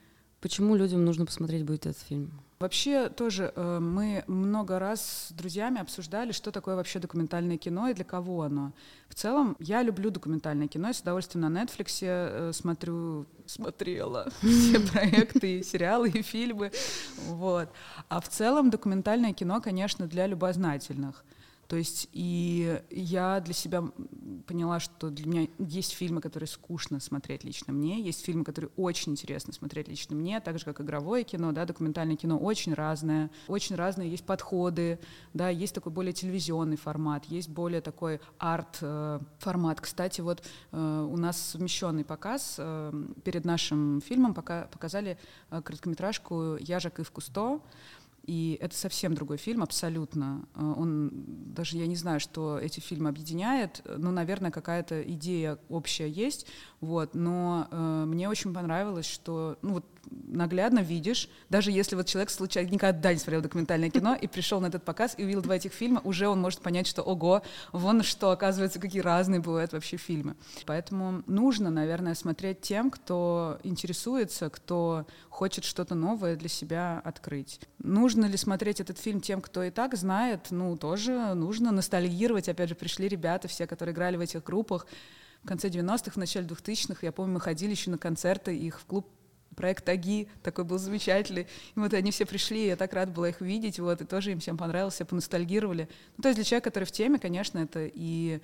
Почему 0.40 0.77
людям 0.77 1.05
нужно 1.05 1.27
посмотреть 1.27 1.64
будет 1.64 1.87
этот 1.87 2.03
фильм? 2.03 2.44
Вообще 2.61 3.09
тоже 3.09 3.53
э, 3.55 3.79
мы 3.81 4.23
много 4.29 4.79
раз 4.79 5.29
с 5.29 5.33
друзьями 5.33 5.81
обсуждали, 5.81 6.31
что 6.33 6.53
такое 6.53 6.77
вообще 6.77 7.01
документальное 7.01 7.57
кино 7.57 7.88
и 7.88 7.95
для 7.95 8.05
кого 8.05 8.43
оно. 8.43 8.73
В 9.09 9.14
целом, 9.14 9.57
я 9.59 9.83
люблю 9.83 10.11
документальное 10.11 10.69
кино, 10.69 10.88
я 10.88 10.95
с 10.95 11.01
удовольствием 11.01 11.53
на 11.53 11.62
Netflix 11.62 11.99
э, 12.03 12.53
смотрю, 12.53 13.27
смотрела 13.47 14.31
все 14.40 14.79
проекты, 14.81 15.59
и 15.59 15.62
сериалы, 15.64 16.11
и 16.11 16.23
фильмы. 16.23 16.71
Вот. 17.27 17.69
А 18.09 18.21
в 18.21 18.29
целом 18.29 18.71
документальное 18.71 19.33
кино, 19.33 19.61
конечно, 19.61 20.07
для 20.07 20.27
любознательных. 20.27 21.25
То 21.68 21.77
есть 21.77 22.09
и 22.12 22.81
я 22.90 23.40
для 23.40 23.55
себя 23.55 23.85
поняла, 24.46 24.81
что 24.81 25.11
для 25.11 25.27
меня 25.27 25.48
есть 25.59 25.92
фильмы, 25.92 26.20
которые 26.20 26.48
скучно 26.48 27.00
смотреть 27.00 27.44
лично 27.44 27.72
мне, 27.72 28.00
есть 28.00 28.24
фильмы, 28.24 28.44
которые 28.44 28.70
очень 28.77 29.12
интересно 29.12 29.53
смотреть 29.53 29.88
лично 29.88 30.14
мне, 30.16 30.40
так 30.40 30.59
же 30.59 30.64
как 30.64 30.81
игровое 30.81 31.24
кино, 31.24 31.53
да, 31.53 31.64
документальное 31.64 32.16
кино 32.16 32.38
очень 32.38 32.74
разное, 32.74 33.31
очень 33.48 33.77
разные 33.77 34.11
есть 34.11 34.24
подходы, 34.24 34.98
да, 35.33 35.48
есть 35.48 35.74
такой 35.74 35.92
более 35.92 36.12
телевизионный 36.12 36.77
формат, 36.77 37.24
есть 37.27 37.48
более 37.48 37.81
такой 37.81 38.20
арт-формат. 38.38 39.81
Кстати, 39.81 40.20
вот 40.20 40.42
э, 40.72 41.09
у 41.11 41.16
нас 41.16 41.38
совмещенный 41.38 42.05
показ 42.05 42.57
э, 42.59 42.92
перед 43.24 43.44
нашим 43.44 44.00
фильмом 44.00 44.35
пока 44.35 44.66
показали 44.66 45.18
э, 45.50 45.62
короткометражку 45.62 46.57
«Я 46.61 46.81
Жак 46.81 46.98
в 46.98 47.11
Кусто», 47.11 47.61
и 48.27 48.59
это 48.61 48.75
совсем 48.75 49.15
другой 49.15 49.37
фильм, 49.37 49.63
абсолютно. 49.63 50.47
Э, 50.55 50.75
он 50.77 51.11
даже 51.55 51.77
я 51.77 51.87
не 51.87 51.97
знаю, 51.97 52.21
что 52.21 52.59
эти 52.59 52.81
фильмы 52.81 53.09
объединяет, 53.11 53.83
но, 53.85 54.11
наверное, 54.11 54.51
какая-то 54.51 55.03
идея 55.03 55.59
общая 55.69 56.09
есть. 56.09 56.47
Вот, 56.81 57.15
но 57.15 57.69
э, 57.71 58.05
мне 58.07 58.29
очень 58.29 58.53
понравилось, 58.53 59.07
что 59.07 59.59
ну, 59.63 59.75
вот, 59.75 59.87
наглядно 60.11 60.81
видишь, 60.81 61.29
даже 61.49 61.71
если 61.71 61.97
вот 61.97 62.07
человек 62.07 62.31
случайно 62.31 62.71
никогда 62.71 63.12
не 63.12 63.19
смотрел 63.19 63.43
документальное 63.43 63.90
кино 63.90 64.14
и 64.14 64.27
пришел 64.27 64.61
на 64.61 64.67
этот 64.67 64.85
показ 64.85 65.14
и 65.17 65.25
увидел 65.25 65.43
два 65.43 65.57
этих 65.57 65.73
фильма, 65.73 66.01
уже 66.05 66.29
он 66.29 66.40
может 66.40 66.61
понять, 66.61 66.87
что 66.87 67.03
ого, 67.03 67.43
вон 67.73 68.03
что, 68.03 68.31
оказывается, 68.31 68.81
какие 68.81 69.01
разные 69.01 69.40
бывают 69.40 69.73
вообще 69.73 69.97
фильмы. 69.97 70.37
Поэтому 70.67 71.23
нужно, 71.27 71.71
наверное, 71.71 72.14
смотреть 72.14 72.61
тем, 72.61 72.90
кто 72.90 73.59
интересуется, 73.62 74.51
кто 74.51 75.07
хочет 75.29 75.64
что-то 75.64 75.95
новое 75.95 76.37
для 76.37 76.49
себя 76.49 77.01
открыть. 77.05 77.61
Нужно 77.79 78.27
ли 78.27 78.37
смотреть 78.37 78.81
этот 78.81 78.99
фильм 78.99 79.21
тем, 79.21 79.40
кто 79.40 79.62
и 79.62 79.71
так 79.71 79.97
знает? 79.97 80.49
Ну, 80.51 80.77
тоже 80.77 81.35
нужно 81.35 81.73
ностальгировать. 81.73 82.49
Опять 82.49 82.69
же, 82.69 82.75
пришли 82.75 83.09
ребята, 83.09 83.49
все, 83.49 83.67
которые 83.67 83.93
играли 83.93 84.17
в 84.17 84.21
этих 84.21 84.43
группах, 84.45 84.87
в 85.43 85.47
конце 85.47 85.69
90-х, 85.69 86.12
в 86.12 86.17
начале 86.17 86.47
2000-х, 86.47 87.01
я 87.03 87.12
помню, 87.12 87.35
мы 87.35 87.40
ходили 87.40 87.73
еще 87.73 87.90
на 87.90 87.99
концерты 87.99 88.57
их 88.57 88.81
в 88.81 88.87
клуб 88.87 89.07
проект 89.55 89.88
Аги, 89.88 90.29
такой 90.43 90.64
был 90.64 90.79
замечательный. 90.79 91.47
И 91.75 91.79
вот 91.79 91.95
они 91.95 92.11
все 92.11 92.27
пришли, 92.27 92.67
я 92.67 92.77
так 92.77 92.93
рада 92.93 93.12
была 93.12 93.29
их 93.29 93.40
видеть, 93.40 93.79
вот, 93.79 94.01
и 94.01 94.05
тоже 94.05 94.33
им 94.33 94.40
всем 94.40 94.57
понравилось, 94.57 94.95
все 94.95 95.05
поностальгировали. 95.05 95.88
Ну, 96.17 96.23
то 96.23 96.29
есть 96.29 96.37
для 96.37 96.45
человека, 96.45 96.71
который 96.71 96.85
в 96.85 96.93
теме, 96.93 97.19
конечно, 97.19 97.59
это 97.59 97.88
и 97.93 98.40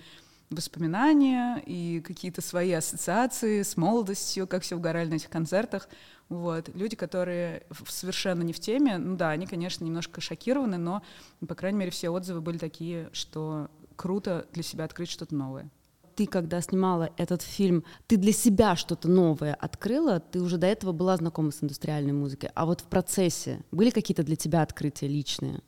воспоминания, 0.51 1.63
и 1.65 2.01
какие-то 2.01 2.43
свои 2.43 2.73
ассоциации 2.73 3.63
с 3.63 3.77
молодостью, 3.77 4.47
как 4.47 4.63
все 4.63 4.77
угорали 4.77 5.09
на 5.09 5.15
этих 5.15 5.31
концертах. 5.31 5.89
Вот. 6.29 6.69
Люди, 6.75 6.97
которые 6.97 7.63
совершенно 7.87 8.43
не 8.43 8.53
в 8.53 8.61
теме, 8.61 8.99
ну 8.99 9.17
да, 9.17 9.31
они, 9.31 9.47
конечно, 9.47 9.85
немножко 9.85 10.21
шокированы, 10.21 10.77
но, 10.77 11.03
по 11.47 11.55
крайней 11.55 11.79
мере, 11.79 11.91
все 11.91 12.11
отзывы 12.11 12.41
были 12.41 12.59
такие, 12.59 13.11
что 13.13 13.69
круто 13.97 14.47
для 14.53 14.63
себя 14.63 14.85
открыть 14.85 15.11
что-то 15.11 15.35
новое 15.35 15.71
ты, 16.15 16.27
когда 16.27 16.61
снимала 16.61 17.11
этот 17.17 17.43
фильм, 17.43 17.85
ты 18.07 18.17
для 18.17 18.33
себя 18.33 18.77
что-то 18.77 19.09
новое 19.09 19.55
открыла? 19.55 20.21
Ты 20.21 20.41
уже 20.41 20.59
до 20.59 20.67
этого 20.67 20.93
была 20.93 21.17
знакома 21.17 21.51
с 21.51 21.63
индустриальной 21.63 22.13
музыкой, 22.13 22.51
а 22.55 22.67
вот 22.67 22.81
в 22.81 22.85
процессе 22.85 23.61
были 23.71 23.91
какие-то 23.91 24.23
для 24.23 24.37
тебя 24.37 24.63
открытия 24.63 25.09
личные? 25.09 25.61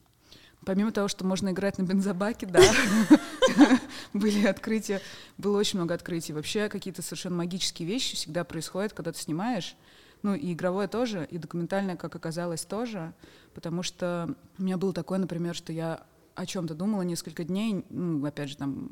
Помимо 0.64 0.92
того, 0.92 1.09
что 1.09 1.26
можно 1.26 1.50
играть 1.50 1.78
на 1.78 1.83
бензобаке, 1.83 2.46
да, 2.46 2.61
были 4.12 4.46
открытия, 4.46 5.00
было 5.37 5.59
очень 5.59 5.78
много 5.78 5.94
открытий. 5.94 6.33
Вообще 6.33 6.68
какие-то 6.68 7.02
совершенно 7.02 7.37
магические 7.37 7.88
вещи 7.88 8.14
всегда 8.14 8.44
происходят, 8.44 8.92
когда 8.92 9.11
ты 9.12 9.18
снимаешь. 9.18 9.76
Ну, 10.22 10.35
и 10.35 10.52
игровое 10.52 10.87
тоже, 10.87 11.26
и 11.28 11.38
документальное, 11.38 11.96
как 11.96 12.14
оказалось, 12.14 12.64
тоже. 12.64 13.12
Потому 13.55 13.83
что 13.83 14.37
у 14.57 14.62
меня 14.62 14.76
было 14.76 14.92
такое, 14.92 15.18
например, 15.18 15.57
что 15.57 15.72
я 15.72 16.05
о 16.37 16.46
чем-то 16.46 16.74
думала 16.74 17.02
несколько 17.02 17.42
дней, 17.42 17.85
ну, 17.90 18.24
опять 18.24 18.50
же, 18.50 18.57
там, 18.57 18.90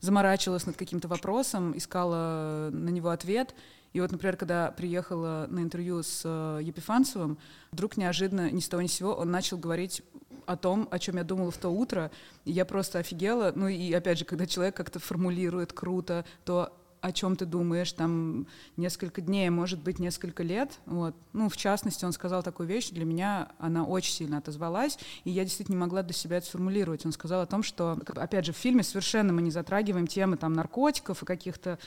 заморачивалась 0.00 0.66
над 0.66 0.76
каким-то 0.76 1.08
вопросом, 1.08 1.76
искала 1.76 2.70
на 2.72 2.88
него 2.90 3.10
ответ. 3.10 3.54
И 3.92 4.00
вот, 4.00 4.12
например, 4.12 4.36
когда 4.36 4.70
приехала 4.70 5.46
на 5.48 5.60
интервью 5.60 6.02
с 6.02 6.22
э, 6.24 6.60
Епифанцевым, 6.62 7.38
вдруг 7.72 7.96
неожиданно, 7.96 8.50
ни 8.50 8.60
с 8.60 8.68
того 8.68 8.82
ни 8.82 8.86
с 8.86 8.92
сего, 8.92 9.14
он 9.14 9.30
начал 9.30 9.56
говорить 9.56 10.02
о 10.46 10.56
том, 10.56 10.88
о 10.90 10.98
чем 10.98 11.16
я 11.16 11.24
думала 11.24 11.50
в 11.50 11.56
то 11.56 11.68
утро, 11.68 12.10
и 12.44 12.52
я 12.52 12.64
просто 12.64 12.98
офигела. 12.98 13.52
Ну 13.54 13.68
и 13.68 13.92
опять 13.92 14.18
же, 14.18 14.24
когда 14.24 14.46
человек 14.46 14.76
как-то 14.76 14.98
формулирует 14.98 15.72
круто, 15.72 16.24
то 16.44 16.77
о 17.00 17.12
чем 17.12 17.36
ты 17.36 17.46
думаешь, 17.46 17.92
там 17.92 18.46
несколько 18.76 19.20
дней, 19.20 19.50
может 19.50 19.80
быть, 19.80 19.98
несколько 19.98 20.42
лет. 20.42 20.78
Вот. 20.86 21.14
Ну, 21.32 21.48
в 21.48 21.56
частности, 21.56 22.04
он 22.04 22.12
сказал 22.12 22.42
такую 22.42 22.68
вещь, 22.68 22.90
для 22.90 23.04
меня 23.04 23.50
она 23.58 23.84
очень 23.84 24.12
сильно 24.12 24.38
отозвалась, 24.38 24.98
и 25.24 25.30
я 25.30 25.44
действительно 25.44 25.76
не 25.76 25.80
могла 25.80 26.02
для 26.02 26.14
себя 26.14 26.38
это 26.38 26.46
сформулировать. 26.46 27.06
Он 27.06 27.12
сказал 27.12 27.40
о 27.42 27.46
том, 27.46 27.62
что, 27.62 27.98
опять 28.16 28.46
же, 28.46 28.52
в 28.52 28.56
фильме 28.56 28.82
совершенно 28.82 29.32
мы 29.32 29.42
не 29.42 29.50
затрагиваем 29.50 30.06
темы 30.06 30.36
там 30.36 30.52
наркотиков 30.52 31.22
и 31.22 31.26
каких-то 31.26 31.78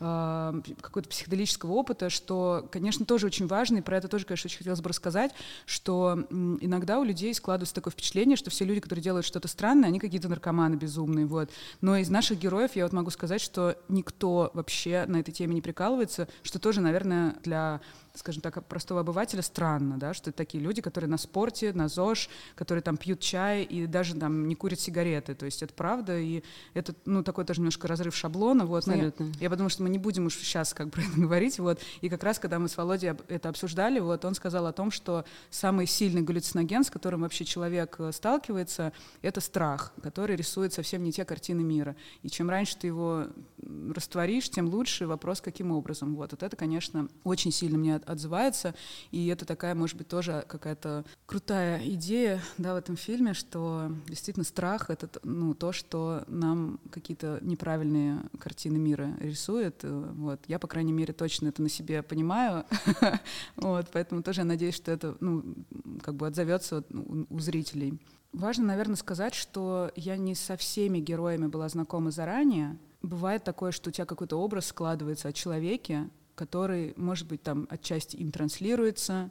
э, 0.00 0.60
какого-то 0.80 1.08
психоделического 1.08 1.72
опыта, 1.72 2.10
что, 2.10 2.66
конечно, 2.72 3.06
тоже 3.06 3.26
очень 3.26 3.46
важно, 3.46 3.78
и 3.78 3.82
про 3.82 3.96
это 3.98 4.08
тоже, 4.08 4.24
конечно, 4.24 4.48
очень 4.48 4.58
хотелось 4.58 4.80
бы 4.80 4.88
рассказать, 4.88 5.32
что 5.66 6.24
иногда 6.30 6.98
у 6.98 7.04
людей 7.04 7.32
складывается 7.34 7.74
такое 7.74 7.92
впечатление, 7.92 8.36
что 8.36 8.50
все 8.50 8.64
люди, 8.64 8.80
которые 8.80 9.02
делают 9.02 9.26
что-то 9.26 9.48
странное, 9.48 9.88
они 9.88 9.98
какие-то 9.98 10.28
наркоманы 10.28 10.74
безумные, 10.74 11.26
вот. 11.26 11.50
Но 11.80 11.96
из 11.96 12.10
наших 12.10 12.38
героев 12.38 12.72
я 12.74 12.84
вот 12.84 12.92
могу 12.92 13.10
сказать, 13.10 13.40
что 13.40 13.76
никто 13.88 14.50
вообще 14.54 15.04
на 15.06 15.18
этой 15.18 15.32
теме 15.32 15.54
не 15.54 15.62
прикалывается, 15.62 16.28
что 16.42 16.58
тоже, 16.58 16.80
наверное, 16.80 17.36
для 17.42 17.80
скажем 18.14 18.42
так, 18.42 18.64
простого 18.66 19.00
обывателя 19.00 19.42
странно, 19.42 19.98
да, 19.98 20.14
что 20.14 20.30
это 20.30 20.36
такие 20.36 20.62
люди, 20.62 20.82
которые 20.82 21.08
на 21.08 21.16
спорте, 21.16 21.72
на 21.72 21.88
ЗОЖ, 21.88 22.28
которые 22.54 22.82
там 22.82 22.96
пьют 22.96 23.20
чай 23.20 23.62
и 23.62 23.86
даже 23.86 24.14
там 24.14 24.48
не 24.48 24.54
курят 24.54 24.80
сигареты. 24.80 25.34
То 25.34 25.46
есть 25.46 25.62
это 25.62 25.72
правда, 25.74 26.18
и 26.18 26.42
это, 26.74 26.94
ну, 27.04 27.22
такой 27.22 27.44
тоже 27.44 27.60
немножко 27.60 27.88
разрыв 27.88 28.14
шаблона. 28.14 28.66
Вот. 28.66 28.86
Абсолютно. 28.88 29.24
Я, 29.24 29.32
я 29.40 29.50
подумала, 29.50 29.70
что 29.70 29.82
мы 29.82 29.90
не 29.90 29.98
будем 29.98 30.26
уж 30.26 30.36
сейчас 30.36 30.74
как 30.74 30.90
про 30.90 31.02
это 31.02 31.12
говорить. 31.20 31.58
Вот. 31.58 31.80
И 32.00 32.08
как 32.08 32.22
раз, 32.24 32.38
когда 32.38 32.58
мы 32.58 32.68
с 32.68 32.76
Володей 32.76 33.12
это 33.28 33.48
обсуждали, 33.48 34.00
вот, 34.00 34.24
он 34.24 34.34
сказал 34.34 34.66
о 34.66 34.72
том, 34.72 34.90
что 34.90 35.24
самый 35.50 35.86
сильный 35.86 36.22
галлюциноген, 36.22 36.84
с 36.84 36.90
которым 36.90 37.22
вообще 37.22 37.44
человек 37.44 37.96
э, 37.98 38.12
сталкивается, 38.12 38.92
это 39.22 39.40
страх, 39.40 39.92
который 40.02 40.36
рисует 40.36 40.72
совсем 40.72 41.02
не 41.02 41.12
те 41.12 41.24
картины 41.24 41.62
мира. 41.62 41.96
И 42.22 42.28
чем 42.28 42.50
раньше 42.50 42.76
ты 42.76 42.88
его 42.88 43.26
растворишь, 43.94 44.50
тем 44.50 44.68
лучше. 44.68 45.06
Вопрос, 45.06 45.40
каким 45.40 45.70
образом. 45.70 46.14
Вот, 46.16 46.32
вот 46.32 46.42
это, 46.42 46.56
конечно, 46.56 47.08
очень 47.24 47.52
сильно 47.52 47.78
мне 47.78 47.99
отзывается. 48.06 48.74
И 49.10 49.26
это 49.28 49.44
такая, 49.44 49.74
может 49.74 49.96
быть, 49.96 50.08
тоже 50.08 50.44
какая-то 50.48 51.04
крутая 51.26 51.80
идея 51.90 52.40
да, 52.58 52.74
в 52.74 52.76
этом 52.76 52.96
фильме, 52.96 53.34
что 53.34 53.92
действительно 54.06 54.44
страх— 54.44 54.86
это 54.90 55.08
ну, 55.22 55.54
то, 55.54 55.72
что 55.72 56.24
нам 56.26 56.80
какие-то 56.90 57.38
неправильные 57.42 58.22
картины 58.38 58.78
мира 58.78 59.16
рисует. 59.20 59.80
Вот. 59.82 60.40
Я, 60.46 60.58
по 60.58 60.68
крайней 60.68 60.92
мере, 60.92 61.12
точно 61.12 61.48
это 61.48 61.62
на 61.62 61.68
себе 61.68 62.02
понимаю. 62.02 62.64
вот, 63.56 63.88
поэтому 63.92 64.22
тоже 64.22 64.40
я 64.40 64.44
надеюсь, 64.44 64.74
что 64.74 64.90
это 64.92 65.16
ну, 65.20 65.54
как 66.02 66.14
бы 66.14 66.26
отзовется 66.26 66.84
у, 66.90 67.26
у 67.28 67.38
зрителей. 67.40 67.98
Важно, 68.32 68.66
наверное, 68.66 68.96
сказать, 68.96 69.34
что 69.34 69.90
я 69.96 70.16
не 70.16 70.34
со 70.34 70.56
всеми 70.56 70.98
героями 70.98 71.48
была 71.48 71.68
знакома 71.68 72.10
заранее. 72.10 72.78
Бывает 73.02 73.42
такое, 73.42 73.72
что 73.72 73.90
у 73.90 73.92
тебя 73.92 74.04
какой-то 74.04 74.36
образ 74.36 74.66
складывается 74.66 75.28
о 75.28 75.32
человеке, 75.32 76.08
который, 76.40 76.94
может 76.96 77.28
быть, 77.28 77.42
там 77.42 77.66
отчасти 77.68 78.16
им 78.16 78.32
транслируется, 78.32 79.30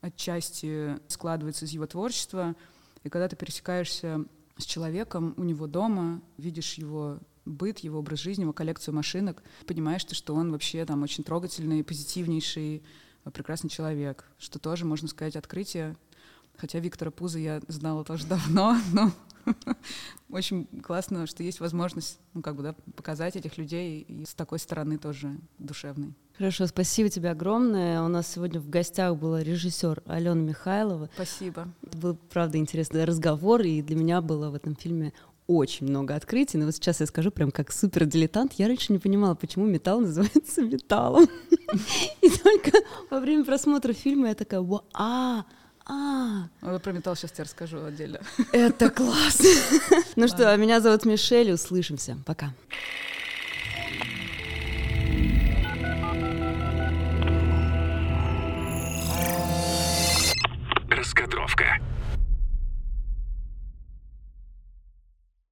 отчасти 0.00 0.98
складывается 1.06 1.66
из 1.66 1.72
его 1.72 1.86
творчества. 1.86 2.56
И 3.04 3.10
когда 3.10 3.28
ты 3.28 3.36
пересекаешься 3.36 4.24
с 4.56 4.64
человеком 4.64 5.34
у 5.36 5.44
него 5.44 5.66
дома, 5.66 6.22
видишь 6.38 6.78
его 6.78 7.18
быт, 7.44 7.80
его 7.80 7.98
образ 7.98 8.20
жизни, 8.20 8.44
его 8.44 8.54
коллекцию 8.54 8.94
машинок, 8.94 9.42
понимаешь 9.66 10.02
ты, 10.06 10.14
что 10.14 10.34
он 10.34 10.50
вообще 10.50 10.86
там 10.86 11.02
очень 11.02 11.24
трогательный, 11.24 11.84
позитивнейший, 11.84 12.82
прекрасный 13.34 13.68
человек, 13.68 14.24
что 14.38 14.58
тоже, 14.58 14.86
можно 14.86 15.08
сказать, 15.08 15.36
открытие. 15.36 15.94
Хотя 16.56 16.78
Виктора 16.78 17.10
Пуза 17.10 17.38
я 17.38 17.60
знала 17.68 18.04
тоже 18.04 18.26
давно, 18.26 18.76
но 18.92 19.12
очень 20.30 20.66
классно, 20.82 21.26
что 21.26 21.42
есть 21.42 21.60
возможность, 21.60 22.18
ну, 22.34 22.42
как 22.42 22.56
бы, 22.56 22.62
да, 22.62 22.74
показать 22.96 23.36
этих 23.36 23.58
людей 23.58 24.00
и 24.00 24.24
с 24.24 24.34
такой 24.34 24.58
стороны 24.58 24.98
тоже 24.98 25.36
душевной. 25.58 26.14
Хорошо, 26.36 26.66
спасибо 26.66 27.08
тебе 27.08 27.30
огромное. 27.30 28.02
У 28.02 28.08
нас 28.08 28.28
сегодня 28.28 28.60
в 28.60 28.68
гостях 28.68 29.16
была 29.16 29.42
режиссер 29.42 30.02
Алена 30.06 30.34
Михайлова. 30.34 31.08
Спасибо. 31.14 31.68
Это 31.82 31.96
был, 31.96 32.16
правда, 32.30 32.58
интересный 32.58 33.04
разговор, 33.04 33.62
и 33.62 33.80
для 33.80 33.96
меня 33.96 34.20
было 34.20 34.50
в 34.50 34.54
этом 34.54 34.76
фильме 34.76 35.12
очень 35.46 35.86
много 35.86 36.14
открытий, 36.14 36.58
но 36.58 36.66
вот 36.66 36.74
сейчас 36.74 37.00
я 37.00 37.06
скажу 37.06 37.30
прям 37.30 37.50
как 37.52 37.72
супер 37.72 38.04
дилетант. 38.04 38.54
Я 38.54 38.66
раньше 38.66 38.92
не 38.92 38.98
понимала, 38.98 39.34
почему 39.34 39.64
металл 39.64 40.00
называется 40.02 40.62
металлом. 40.62 41.28
И 42.20 42.28
только 42.30 42.78
во 43.10 43.20
время 43.20 43.44
просмотра 43.44 43.92
фильма 43.92 44.28
я 44.28 44.34
такая, 44.34 44.64
а, 44.92 45.44
а, 45.88 46.48
про 46.80 46.92
металл 46.92 47.14
сейчас 47.16 47.32
тебе 47.32 47.44
расскажу 47.44 47.84
отдельно. 47.84 48.20
Это 48.52 48.90
классно. 48.90 49.48
Ну 50.16 50.28
что, 50.28 50.56
меня 50.56 50.80
зовут 50.80 51.04
Мишель, 51.04 51.52
услышимся. 51.52 52.18
Пока. 52.24 52.52